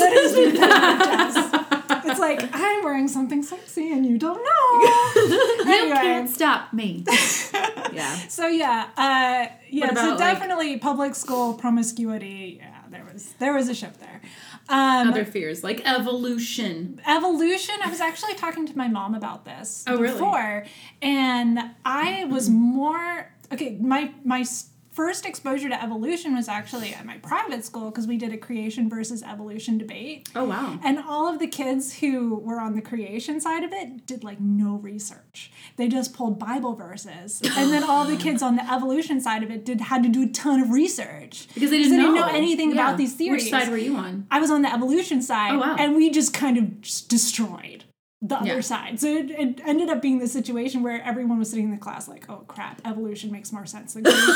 [2.10, 4.82] it's like I'm wearing something sexy and you don't know.
[5.16, 7.04] you anyway, can't stop me.
[7.94, 8.16] yeah.
[8.28, 9.86] so yeah, uh, yeah.
[9.92, 12.58] about, So like- definitely public school promiscuity.
[12.60, 14.22] Yeah, there was there was a ship there.
[14.70, 17.00] Um, Other fears like evolution.
[17.08, 20.12] evolution i was actually talking to my mom about this Oh, really?
[20.14, 20.66] before
[21.02, 27.06] and i was more okay my my s- first exposure to evolution was actually at
[27.06, 30.80] my private school because we did a creation versus evolution debate Oh wow.
[30.84, 34.40] and all of the kids who were on the creation side of it did like
[34.42, 35.52] no research.
[35.76, 37.42] They just pulled Bible verses.
[37.58, 40.24] And then all the kids on the evolution side of it did had to do
[40.24, 41.48] a ton of research.
[41.54, 42.28] Because they didn't, know.
[42.28, 42.82] anything Yeah.
[42.82, 43.44] about these theories.
[43.44, 44.26] Which side were you on?
[44.32, 45.76] I was on the evolution side, Oh, wow.
[45.78, 47.84] and we just kind of just destroyed
[48.22, 49.00] the other side.
[49.00, 52.08] So it, it ended up being the situation where everyone was sitting in the class
[52.08, 54.36] like, "Oh crap, evolution makes more sense than creation."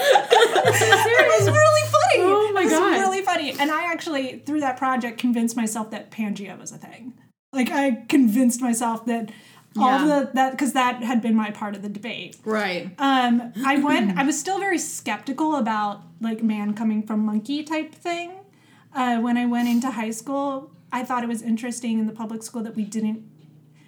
[0.00, 2.22] it was really funny.
[2.22, 2.98] Oh my it was God.
[3.00, 3.54] really funny.
[3.58, 7.14] And I actually through that project convinced myself that Pangea was a thing.
[7.52, 9.30] Like I convinced myself that
[9.76, 10.04] all Yeah.
[10.04, 12.36] the that because that had been my part of the debate.
[12.44, 12.90] Right.
[12.98, 14.18] Um, I went.
[14.18, 18.32] I was still very skeptical about like man coming from monkey type thing.
[18.94, 22.42] Uh, when I went into high school, I thought it was interesting in the public
[22.42, 23.22] school that we didn't.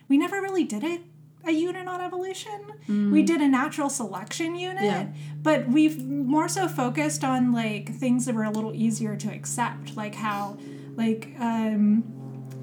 [0.09, 1.03] We never really did it
[1.47, 2.61] a unit on evolution.
[2.87, 5.07] We did a natural selection unit, Yeah.
[5.43, 9.97] but we've more so focused on like things that were a little easier to accept,
[9.97, 10.59] like how,
[10.97, 12.05] like, um,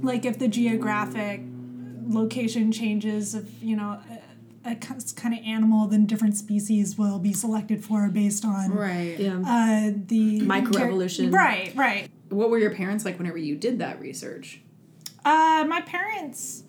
[0.04, 1.42] like if the geographic
[2.08, 4.00] location changes of you know
[4.64, 9.20] a, a kind of animal then different species will be selected for based on Right.
[9.20, 9.40] Yeah.
[9.40, 11.34] uh, the Microevolution.
[11.34, 14.62] right right What were your parents like whenever you did that research?
[15.26, 16.64] uh, my parents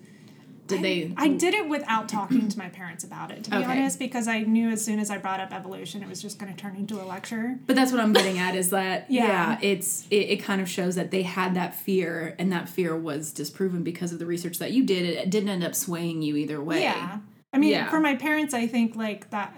[0.67, 1.13] Did they?
[1.17, 3.65] I did it without talking to my parents about it, to be Okay.
[3.65, 6.53] honest, because I knew as soon as I brought up evolution, it was just going
[6.53, 7.57] to turn into a lecture.
[7.65, 9.25] But that's what I'm getting at is that Yeah.
[9.27, 12.95] yeah, it's it, it kind of shows that they had that fear and that fear
[12.97, 15.05] was disproven because of the research that you did.
[15.09, 16.81] It didn't end up swaying you either way.
[16.83, 17.19] Yeah.
[17.51, 17.89] I mean, Yeah.
[17.89, 19.55] for my parents, I think like that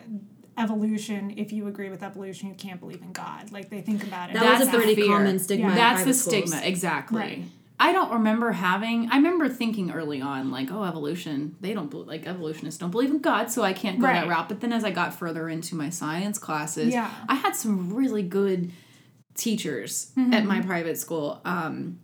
[0.58, 3.52] evolution, if you agree with evolution, you can't believe in God.
[3.52, 4.34] Like they think about it.
[4.34, 5.08] That was That's a the pretty fear.
[5.18, 5.70] common stigma.
[5.70, 5.76] Yeah.
[5.76, 6.49] That's the private schools.
[6.52, 7.18] stigma, exactly.
[7.20, 7.43] Right.
[7.80, 9.10] I don't remember having.
[9.12, 11.56] I remember thinking early on, like, oh, evolution.
[11.62, 14.47] They don't bel- like evolutionists don't believe in God, so I can't go that route.
[14.49, 17.10] But then as I got further into my science classes, Yeah.
[17.28, 18.72] I had some really good
[19.36, 21.41] teachers at my private school.
[21.45, 21.99] Um,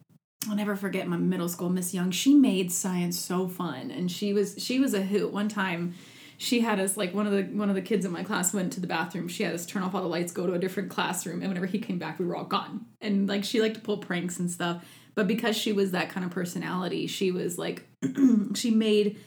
[0.50, 2.10] I'll never forget my middle school Miss Young.
[2.12, 5.32] She made science so fun, and she was she was a hoot.
[5.32, 5.94] One time,
[6.38, 8.72] she had us like one of the one of the kids in my class went
[8.74, 9.28] to the bathroom.
[9.28, 11.66] She had us turn off all the lights, go to a different classroom, and whenever
[11.66, 12.86] he came back, we were all gone.
[13.02, 14.86] And like she liked to pull pranks and stuff,
[15.16, 17.88] but because she was that kind of personality, she was like
[18.54, 19.18] she made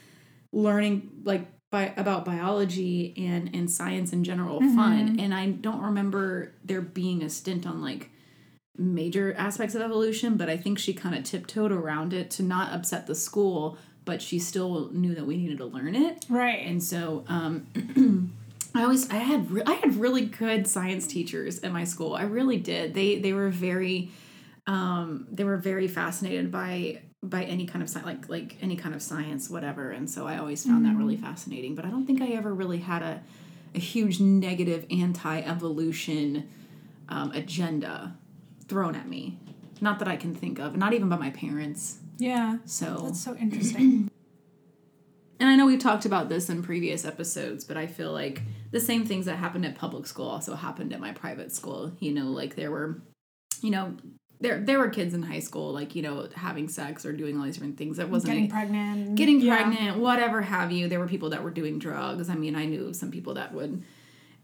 [0.52, 4.76] learning like bi- about biology and and science in general mm-hmm.
[4.76, 5.16] fun.
[5.18, 8.10] And I don't remember there being a stint on like
[8.76, 12.72] major aspects of evolution, but I think she kind of tiptoed around it to not
[12.72, 13.76] upset the school,
[14.10, 16.26] but she still knew that we needed to learn it.
[16.28, 16.66] Right.
[16.66, 18.34] And so um
[18.74, 22.14] I always I had re- I had really good science teachers at my school.
[22.14, 22.92] I really did.
[22.92, 24.10] They they were very
[24.66, 28.96] um they were very fascinated by by any kind of science like like any kind
[28.96, 32.20] of science whatever and so I always found that really fascinating but I don't think
[32.20, 33.22] I ever really had a
[33.76, 36.48] a huge negative anti-evolution
[37.08, 38.16] um, agenda
[38.66, 39.38] thrown at me
[39.80, 42.58] not that I can think of not even by my parents yeah.
[42.66, 44.10] so That's so interesting.
[45.40, 48.80] and I know we've talked about this in previous episodes, but I feel like the
[48.80, 51.92] same things that happened at public school also happened at my private school.
[51.98, 53.00] You know, like there were,
[53.62, 53.96] you know,
[54.40, 57.44] there there were kids in high school, like you know, having sex or doing all
[57.44, 57.96] these different things.
[57.96, 59.14] That wasn't Getting pregnant.
[59.16, 59.56] getting Yeah.
[59.56, 60.88] pregnant, whatever have you.
[60.88, 62.28] There were people that were doing drugs.
[62.30, 63.82] I mean, I knew of some people that would,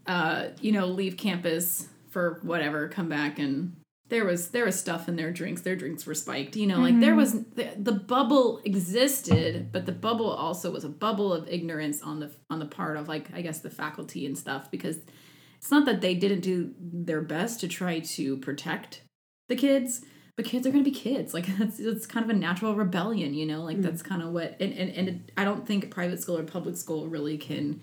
[0.05, 3.75] uh, you know, leave campus for whatever, come back and
[4.09, 5.61] there was there was stuff in their drinks.
[5.61, 6.55] Their drinks were spiked.
[6.55, 7.17] You know, like there mm-hmm.
[7.17, 12.19] was the, the bubble existed, but the bubble also was a bubble of ignorance on
[12.19, 14.99] the on the part of like I guess the faculty and stuff because
[15.57, 19.01] it's not that they didn't do their best to try to protect
[19.49, 20.05] the kids
[20.37, 23.33] but kids are going to be kids like that's it's kind of a natural rebellion
[23.33, 23.81] you know like mm.
[23.81, 26.77] that's kind of what and, and and it, i don't think private school or public
[26.77, 27.81] school really can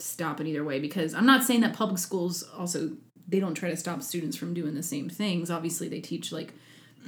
[0.00, 2.90] stop it either way because i'm not saying that public schools also
[3.28, 5.50] they don't try to stop students from doing the same things.
[5.50, 6.52] Obviously they teach like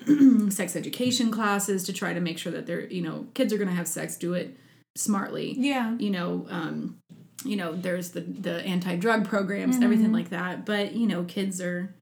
[0.51, 3.69] sex education classes to try to make sure that they're you know kids are going
[3.69, 4.57] to have sex do it
[4.97, 5.55] smartly.
[5.57, 5.97] Yeah.
[5.99, 6.99] you know um
[7.45, 10.65] you know there's the the anti-drug programs everything like that.
[10.65, 11.95] But you know kids are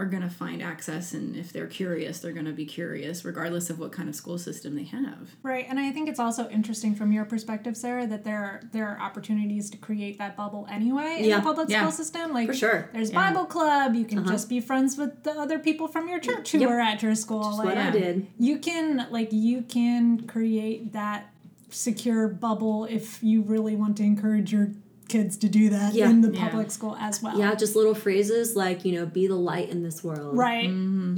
[0.00, 3.68] are going to find access and if they're curious they're going to be curious regardless
[3.70, 6.94] of what kind of school system they have Right, and I think it's also interesting
[6.94, 11.16] from your perspective, Sarah, that there are, there are opportunities to create that bubble anyway
[11.18, 11.36] in Yeah.
[11.36, 11.80] the public Yeah.
[11.80, 12.32] school system.
[12.32, 12.90] Like For sure.
[12.92, 13.94] there's Bible club.
[13.94, 14.30] You can uh-huh.
[14.32, 16.70] just be friends with the other people from your church who Yep.
[16.70, 17.42] are at your school.
[17.42, 18.26] That's like, what I did.
[18.38, 21.32] You can like you can create that
[21.70, 24.70] secure bubble if you really want to encourage your
[25.10, 26.08] kids to do that Yeah.
[26.10, 26.48] in the Yeah.
[26.48, 27.38] public school as well.
[27.38, 30.36] Yeah, just little phrases like, you know, be the light in this world.
[30.36, 30.68] Right.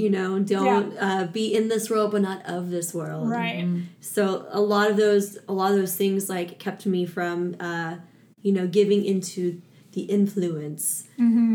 [0.04, 3.28] You know, don't uh, be in this world but not of this world.
[3.28, 3.66] Right.
[4.00, 7.96] So a lot of those a lot of those things like kept me from uh,
[8.42, 9.60] you know, giving into
[9.92, 11.04] the influence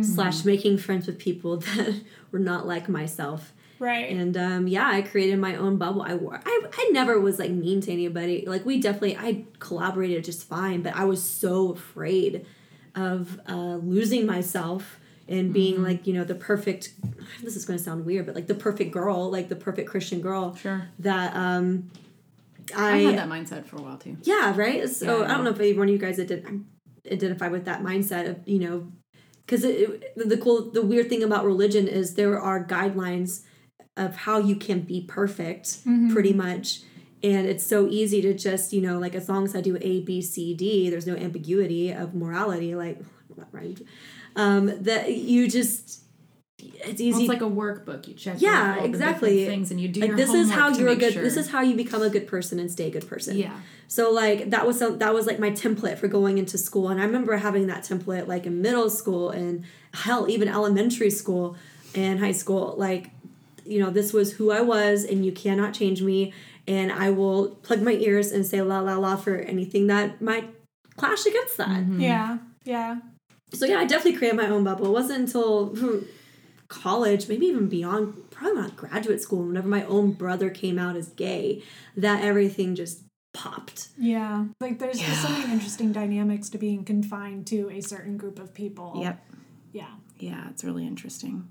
[0.01, 3.51] slash making friends with people that were not like myself.
[3.79, 4.09] Right.
[4.09, 6.01] And um, yeah, I created my own bubble.
[6.01, 8.45] I, wore, I I never was like mean to anybody.
[8.45, 12.45] Like we definitely I collaborated just fine, but I was so afraid
[12.95, 16.93] of uh, losing myself and being like you know the perfect.
[17.43, 20.21] This is going to sound weird, but like the perfect girl, like the perfect Christian
[20.21, 20.55] girl.
[20.55, 20.87] Sure.
[20.99, 21.91] That um,
[22.75, 24.89] i, I, had that mindset for a while too yeah right.
[24.89, 26.65] So Yeah, I don't know if any one of you guys did
[27.11, 28.91] identify with that mindset of you know
[29.45, 33.43] because the cool the weird thing about religion is there are guidelines
[33.97, 35.79] of how you can be perfect
[36.11, 36.81] pretty much.
[37.23, 40.01] And it's so easy to just you know like as long as i do a
[40.01, 42.99] b c d there's no ambiguity of morality like
[43.35, 43.81] that rhymed
[44.35, 46.03] um that you just
[46.59, 48.07] it's easy Well, it's like a workbook.
[48.07, 49.45] You check yeah off all the exactly.
[49.45, 51.23] things and you do like your this is how you're a good sure.
[51.23, 53.37] this is how you become a good person and stay a good person.
[53.37, 53.59] Yeah.
[53.87, 56.89] So like that was some that was like my template for going into school.
[56.89, 61.55] And I remember having that template like in middle school and hell even elementary school
[61.93, 62.75] and high school.
[62.77, 63.11] Like
[63.67, 66.33] you know this was who I was and you cannot change me
[66.67, 70.49] and I will plug my ears and say la la la for anything that might
[70.95, 71.69] clash against that.
[71.69, 72.01] Mm-hmm.
[72.01, 72.37] Yeah.
[72.63, 72.97] Yeah.
[73.53, 74.87] So yeah, I definitely created my own bubble.
[74.87, 75.99] It wasn't until hmm,
[76.67, 81.07] college, maybe even beyond, probably not graduate school, whenever my own brother came out as
[81.09, 81.63] gay,
[81.95, 83.03] that everything just
[83.33, 83.87] popped.
[83.97, 84.45] Yeah.
[84.59, 88.53] Like there's just so many interesting dynamics to being confined to a certain group of
[88.53, 88.99] people.
[89.01, 89.23] yep
[89.71, 89.91] Yeah.
[90.19, 91.47] yeah it's really interesting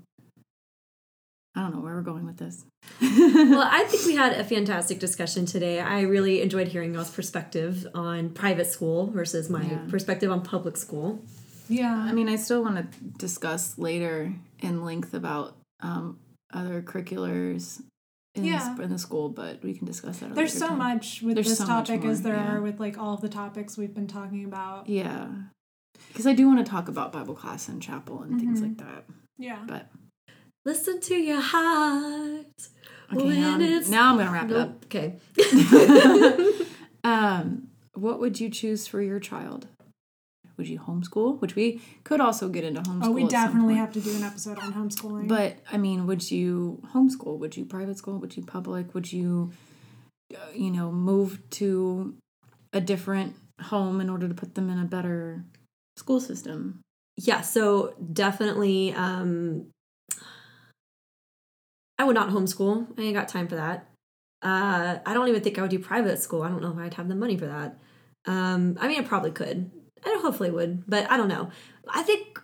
[1.57, 2.63] i don't know where we're going with this
[3.01, 5.79] well, I think we had a fantastic discussion today.
[5.81, 9.79] I really enjoyed hearing y'all's perspective on private school versus my Yeah.
[9.89, 11.19] perspective on public school.
[11.67, 11.93] Yeah.
[11.93, 14.31] I mean, I still want to discuss later
[14.61, 16.17] in length about um,
[16.53, 17.81] other curriculars
[18.35, 18.73] in, Yeah.
[18.77, 20.29] the, in the school, but we can discuss that.
[20.29, 20.77] at There's so time.
[20.77, 22.53] much with There's this so topic as there yeah.
[22.55, 24.87] are with like all of the topics we've been talking about.
[24.87, 25.27] Yeah,
[26.07, 28.69] because I do want to talk about Bible class and chapel and things Mm-hmm.
[28.69, 29.05] like that.
[29.37, 29.59] Yeah.
[29.67, 29.87] But
[30.67, 32.45] Listen to your heart.
[33.13, 34.85] okay, When now, I'm, it's- now I'm gonna wrap it up.
[34.85, 35.15] Okay.
[37.03, 39.67] Um, what would you choose for your child?
[40.57, 41.39] Would you homeschool?
[41.39, 43.05] Which we could also get into homeschool.
[43.05, 45.29] Oh, we definitely have to do an episode on homeschooling.
[45.29, 47.39] But I mean, would you homeschool?
[47.39, 48.17] Would you private school?
[48.17, 48.93] Would you public?
[48.93, 49.53] Would you,
[50.35, 52.15] uh, you know, move to
[52.73, 55.45] a different home in order to put them in a better
[55.95, 56.81] school system?
[57.15, 59.67] Yeah, so definitely um
[61.99, 62.87] I would not homeschool.
[62.97, 63.89] I ain't got time for that.
[64.41, 66.43] Uh I don't even think I would do private school.
[66.43, 67.77] I don't know if I'd have the money for that.
[68.25, 69.71] Um I mean I probably could.
[70.05, 71.49] I hopefully would, but I don't know.
[71.89, 72.41] I think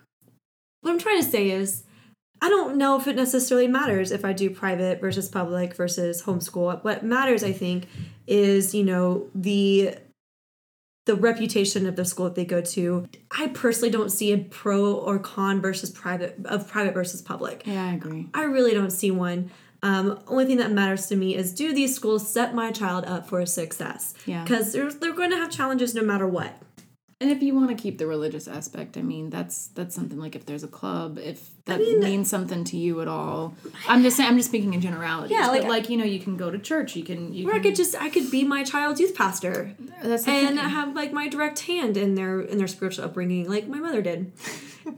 [0.80, 1.84] what I'm trying to say is
[2.44, 6.84] I don't know if it necessarily matters if I do private versus public versus homeschool.
[6.84, 7.86] What matters, I think,
[8.26, 9.96] is, you know, the
[11.06, 13.06] the reputation of the school that they go to.
[13.30, 17.62] I personally don't see a pro or con versus private of private versus public.
[17.66, 18.28] Yeah, I agree.
[18.32, 19.50] I really don't see one.
[19.82, 23.28] Um, only thing that matters to me is do these schools set my child up
[23.28, 24.14] for success?
[24.24, 24.42] Yeah.
[24.42, 26.56] Because they're, they're going to have challenges no matter what.
[27.20, 30.34] And if you want to keep the religious aspect, I mean, that's that's something like
[30.34, 33.54] if there's a club, if that mean- means something to you at all.
[33.88, 35.30] I'm just saying, I'm just speaking in generalities.
[35.30, 36.96] Yeah, but like- like you know, you can go to church.
[36.96, 40.20] You can you Or I could just I could be my child's youth pastor and
[40.20, 40.56] thing.
[40.56, 44.32] have like my direct hand in their in their spiritual upbringing, like my mother did,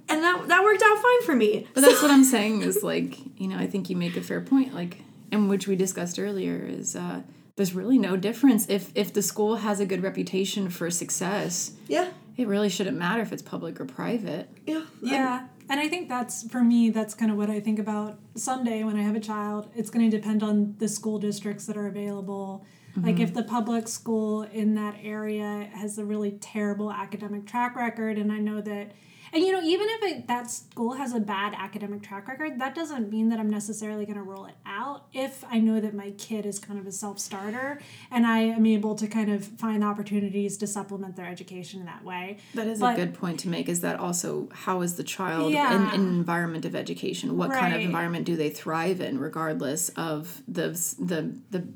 [0.09, 1.67] and that that worked out fine for me.
[1.75, 4.41] But that's what I'm saying is like, you know, I think you make a fair
[4.41, 4.99] point, like,
[5.31, 7.21] and which we discussed earlier is uh,
[7.57, 11.73] there's really no difference if if the school has a good reputation for success.
[11.89, 14.49] Yeah, It really shouldn't matter if it's public or private.
[14.67, 15.47] yeah, Yeah.
[15.69, 18.97] And I think that's for me, that's kind of what I think about someday when
[18.97, 19.69] I have a child.
[19.75, 22.65] It's going to depend on the school districts that are available.
[23.03, 23.39] Like if mm-hmm.
[23.39, 28.39] the public school in that area has a really terrible academic track record, and I
[28.39, 28.93] know that,
[29.37, 32.75] and you know, even if it, that school has a bad academic track record, that
[32.75, 36.13] doesn't mean that I'm necessarily going to roll it out if I know that my
[36.13, 37.79] kid is kind of a self starter
[38.11, 42.03] and I am able to kind of find opportunities to supplement their education in that
[42.03, 42.39] way.
[42.55, 43.69] That is But- a good point to make.
[43.69, 45.75] Is that also how is the child Yeah.
[45.77, 47.37] in, in an environment of education?
[47.37, 50.69] What kind of environment do they thrive in, regardless of the
[50.99, 51.69] the the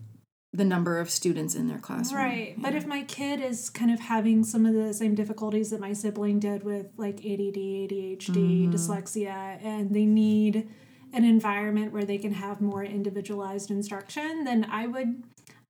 [0.52, 2.22] the number of students in their classroom?
[2.22, 2.54] Right.
[2.58, 5.92] But if my kid is kind of having some of the same difficulties that my
[5.92, 8.70] sibling did with like ADD, ADHD, mm-hmm.
[8.70, 10.68] dyslexia, and they need
[11.12, 15.24] an environment where they can have more individualized instruction, then I would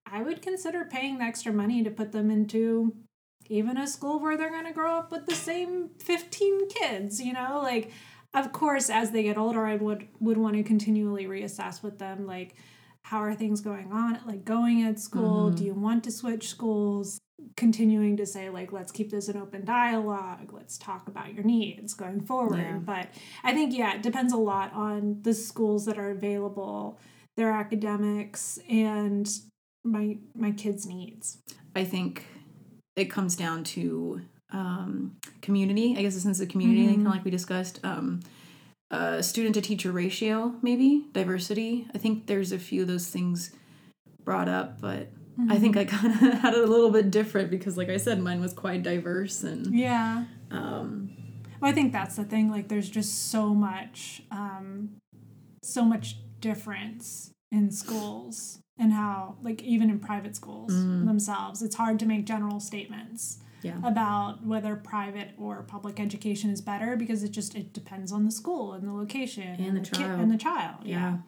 [0.06, 2.94] I would consider paying the extra money to put them into
[3.48, 7.32] even a school where they're going to grow up with the same 15 kids, you
[7.32, 7.60] know?
[7.62, 7.90] Like
[8.32, 12.26] of course as they get older I would would want to continually reassess with them
[12.26, 12.54] like
[13.04, 17.18] how are things going on like going at school do you want to switch schools
[17.56, 21.94] continuing to say like let's keep this an open dialogue let's talk about your needs
[21.94, 22.78] going forward Yeah.
[22.78, 23.08] but
[23.42, 26.98] i think yeah it depends a lot on the schools that are available
[27.36, 29.28] their academics and
[29.84, 31.38] my my kids needs
[31.74, 32.26] I think
[32.96, 34.20] it comes down to
[34.52, 35.94] um, community.
[35.96, 37.78] I guess a sense of community, kind of like we discussed.
[37.84, 38.20] Um,
[38.90, 41.86] uh, student to teacher ratio, maybe diversity.
[41.94, 43.52] I think there's a few of those things
[44.24, 45.10] brought up, but
[45.48, 48.20] I think I kind of had it a little bit different because, like I said,
[48.20, 51.10] mine was quite diverse and yeah um,
[51.60, 52.50] Well, I think that's the thing.
[52.50, 54.96] Like, there's just so much, um,
[55.62, 61.98] so much difference in schools and how, like, even in private schools themselves, it's hard
[62.00, 63.78] to make general statements yeah.
[63.84, 68.30] about whether private or public education is better because it just it depends on the
[68.30, 70.20] school and the location And the kid child.
[70.20, 70.76] and the child.
[70.84, 71.18] Yeah.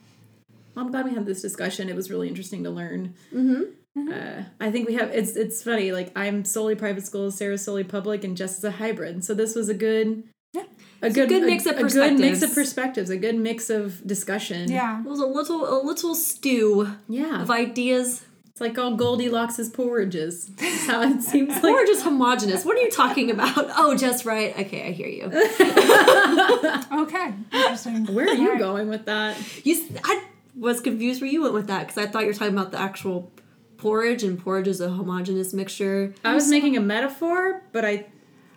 [0.74, 1.88] Well, I'm glad we had this discussion.
[1.88, 3.14] It was really interesting to learn.
[3.34, 4.10] Mm-hmm.
[4.10, 5.10] Uh, I think we have.
[5.10, 5.92] It's it's funny.
[5.92, 9.22] Like I'm solely private school, Sarah's solely public, and Jess is a hybrid.
[9.22, 10.24] So this was a good,
[10.54, 10.62] Yeah.
[11.02, 12.54] a good, good mix of a good mix of perspectives.
[12.54, 14.70] perspectives, a good mix of discussion.
[14.70, 15.00] Yeah.
[15.00, 17.42] It was a little a little stew yeah.
[17.42, 18.22] of ideas.
[18.64, 20.46] It's like all Goldilocks's porridges.
[20.46, 21.64] That's how it seems like.
[21.74, 22.64] Or just homogenous.
[22.64, 23.70] What are you talking about?
[23.76, 24.56] Oh, just right.
[24.58, 25.24] Okay, I hear you.
[26.92, 27.34] Okay.
[27.52, 28.06] Interesting.
[28.14, 29.36] Where are you going with that?
[29.64, 30.24] You, s- I
[30.56, 32.80] was confused where you went with that because I thought you were talking about the
[32.80, 33.30] actual
[33.78, 36.14] porridge, and porridge is a homogenous mixture.
[36.24, 38.06] I was making a metaphor, but I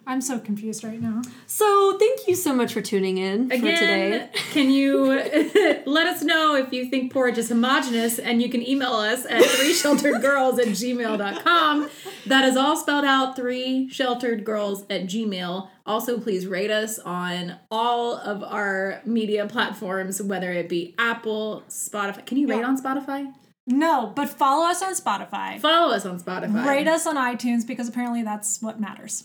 [0.07, 1.21] I'm so confused right now.
[1.47, 4.29] So thank you so much for tuning in for Again, today.
[4.51, 5.07] can you
[5.85, 9.43] let us know if you think porridge is homogenous and you can email us at
[9.57, 11.89] three sheltered girls at gmail.com.
[12.27, 15.69] That is all spelled out three sheltered girls at gmail.
[15.87, 22.25] Also, please rate us on all of our media platforms, whether it be Apple, Spotify.
[22.25, 22.67] Can you rate Yeah.
[22.67, 23.33] on Spotify?
[23.67, 25.59] No, but follow us on Spotify.
[25.59, 26.65] Follow us on Spotify.
[26.65, 29.23] Rate us on iTunes because apparently that's what matters.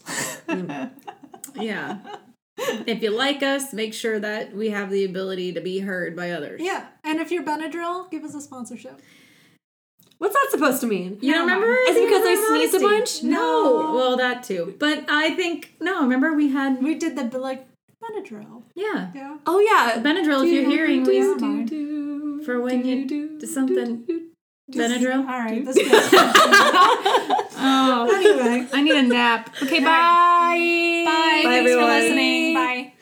[0.48, 0.90] Mm.
[1.56, 1.98] Yeah.
[2.58, 6.30] if you like us, make sure that we have the ability to be heard by
[6.30, 6.60] others.
[6.62, 9.00] yeah, and if you're Benadryl, give us a sponsorship.
[10.18, 11.18] What's that supposed to mean?
[11.22, 11.72] You don't remember?
[11.88, 13.22] Is it because I Remember sneezed a bunch?
[13.22, 13.92] No.
[13.94, 14.74] Well, that too.
[14.78, 16.02] But I think no.
[16.02, 17.66] Remember we had We did the like
[18.02, 18.64] Benadryl.
[18.74, 19.38] yeah Yeah.
[19.46, 20.02] Oh yeah.
[20.02, 20.44] Benadryl.
[20.44, 22.44] If you're hearing, we Never mind.
[22.44, 24.29] for when you do something.
[24.72, 25.18] Benadryl.
[25.18, 25.76] All right, this
[27.62, 28.66] Oh, anyway.
[28.72, 29.54] I need a nap.
[29.62, 29.84] Okay, bye.
[29.84, 31.02] Bye.
[31.04, 32.54] Bye, Thanks for listening.
[32.54, 32.92] listening.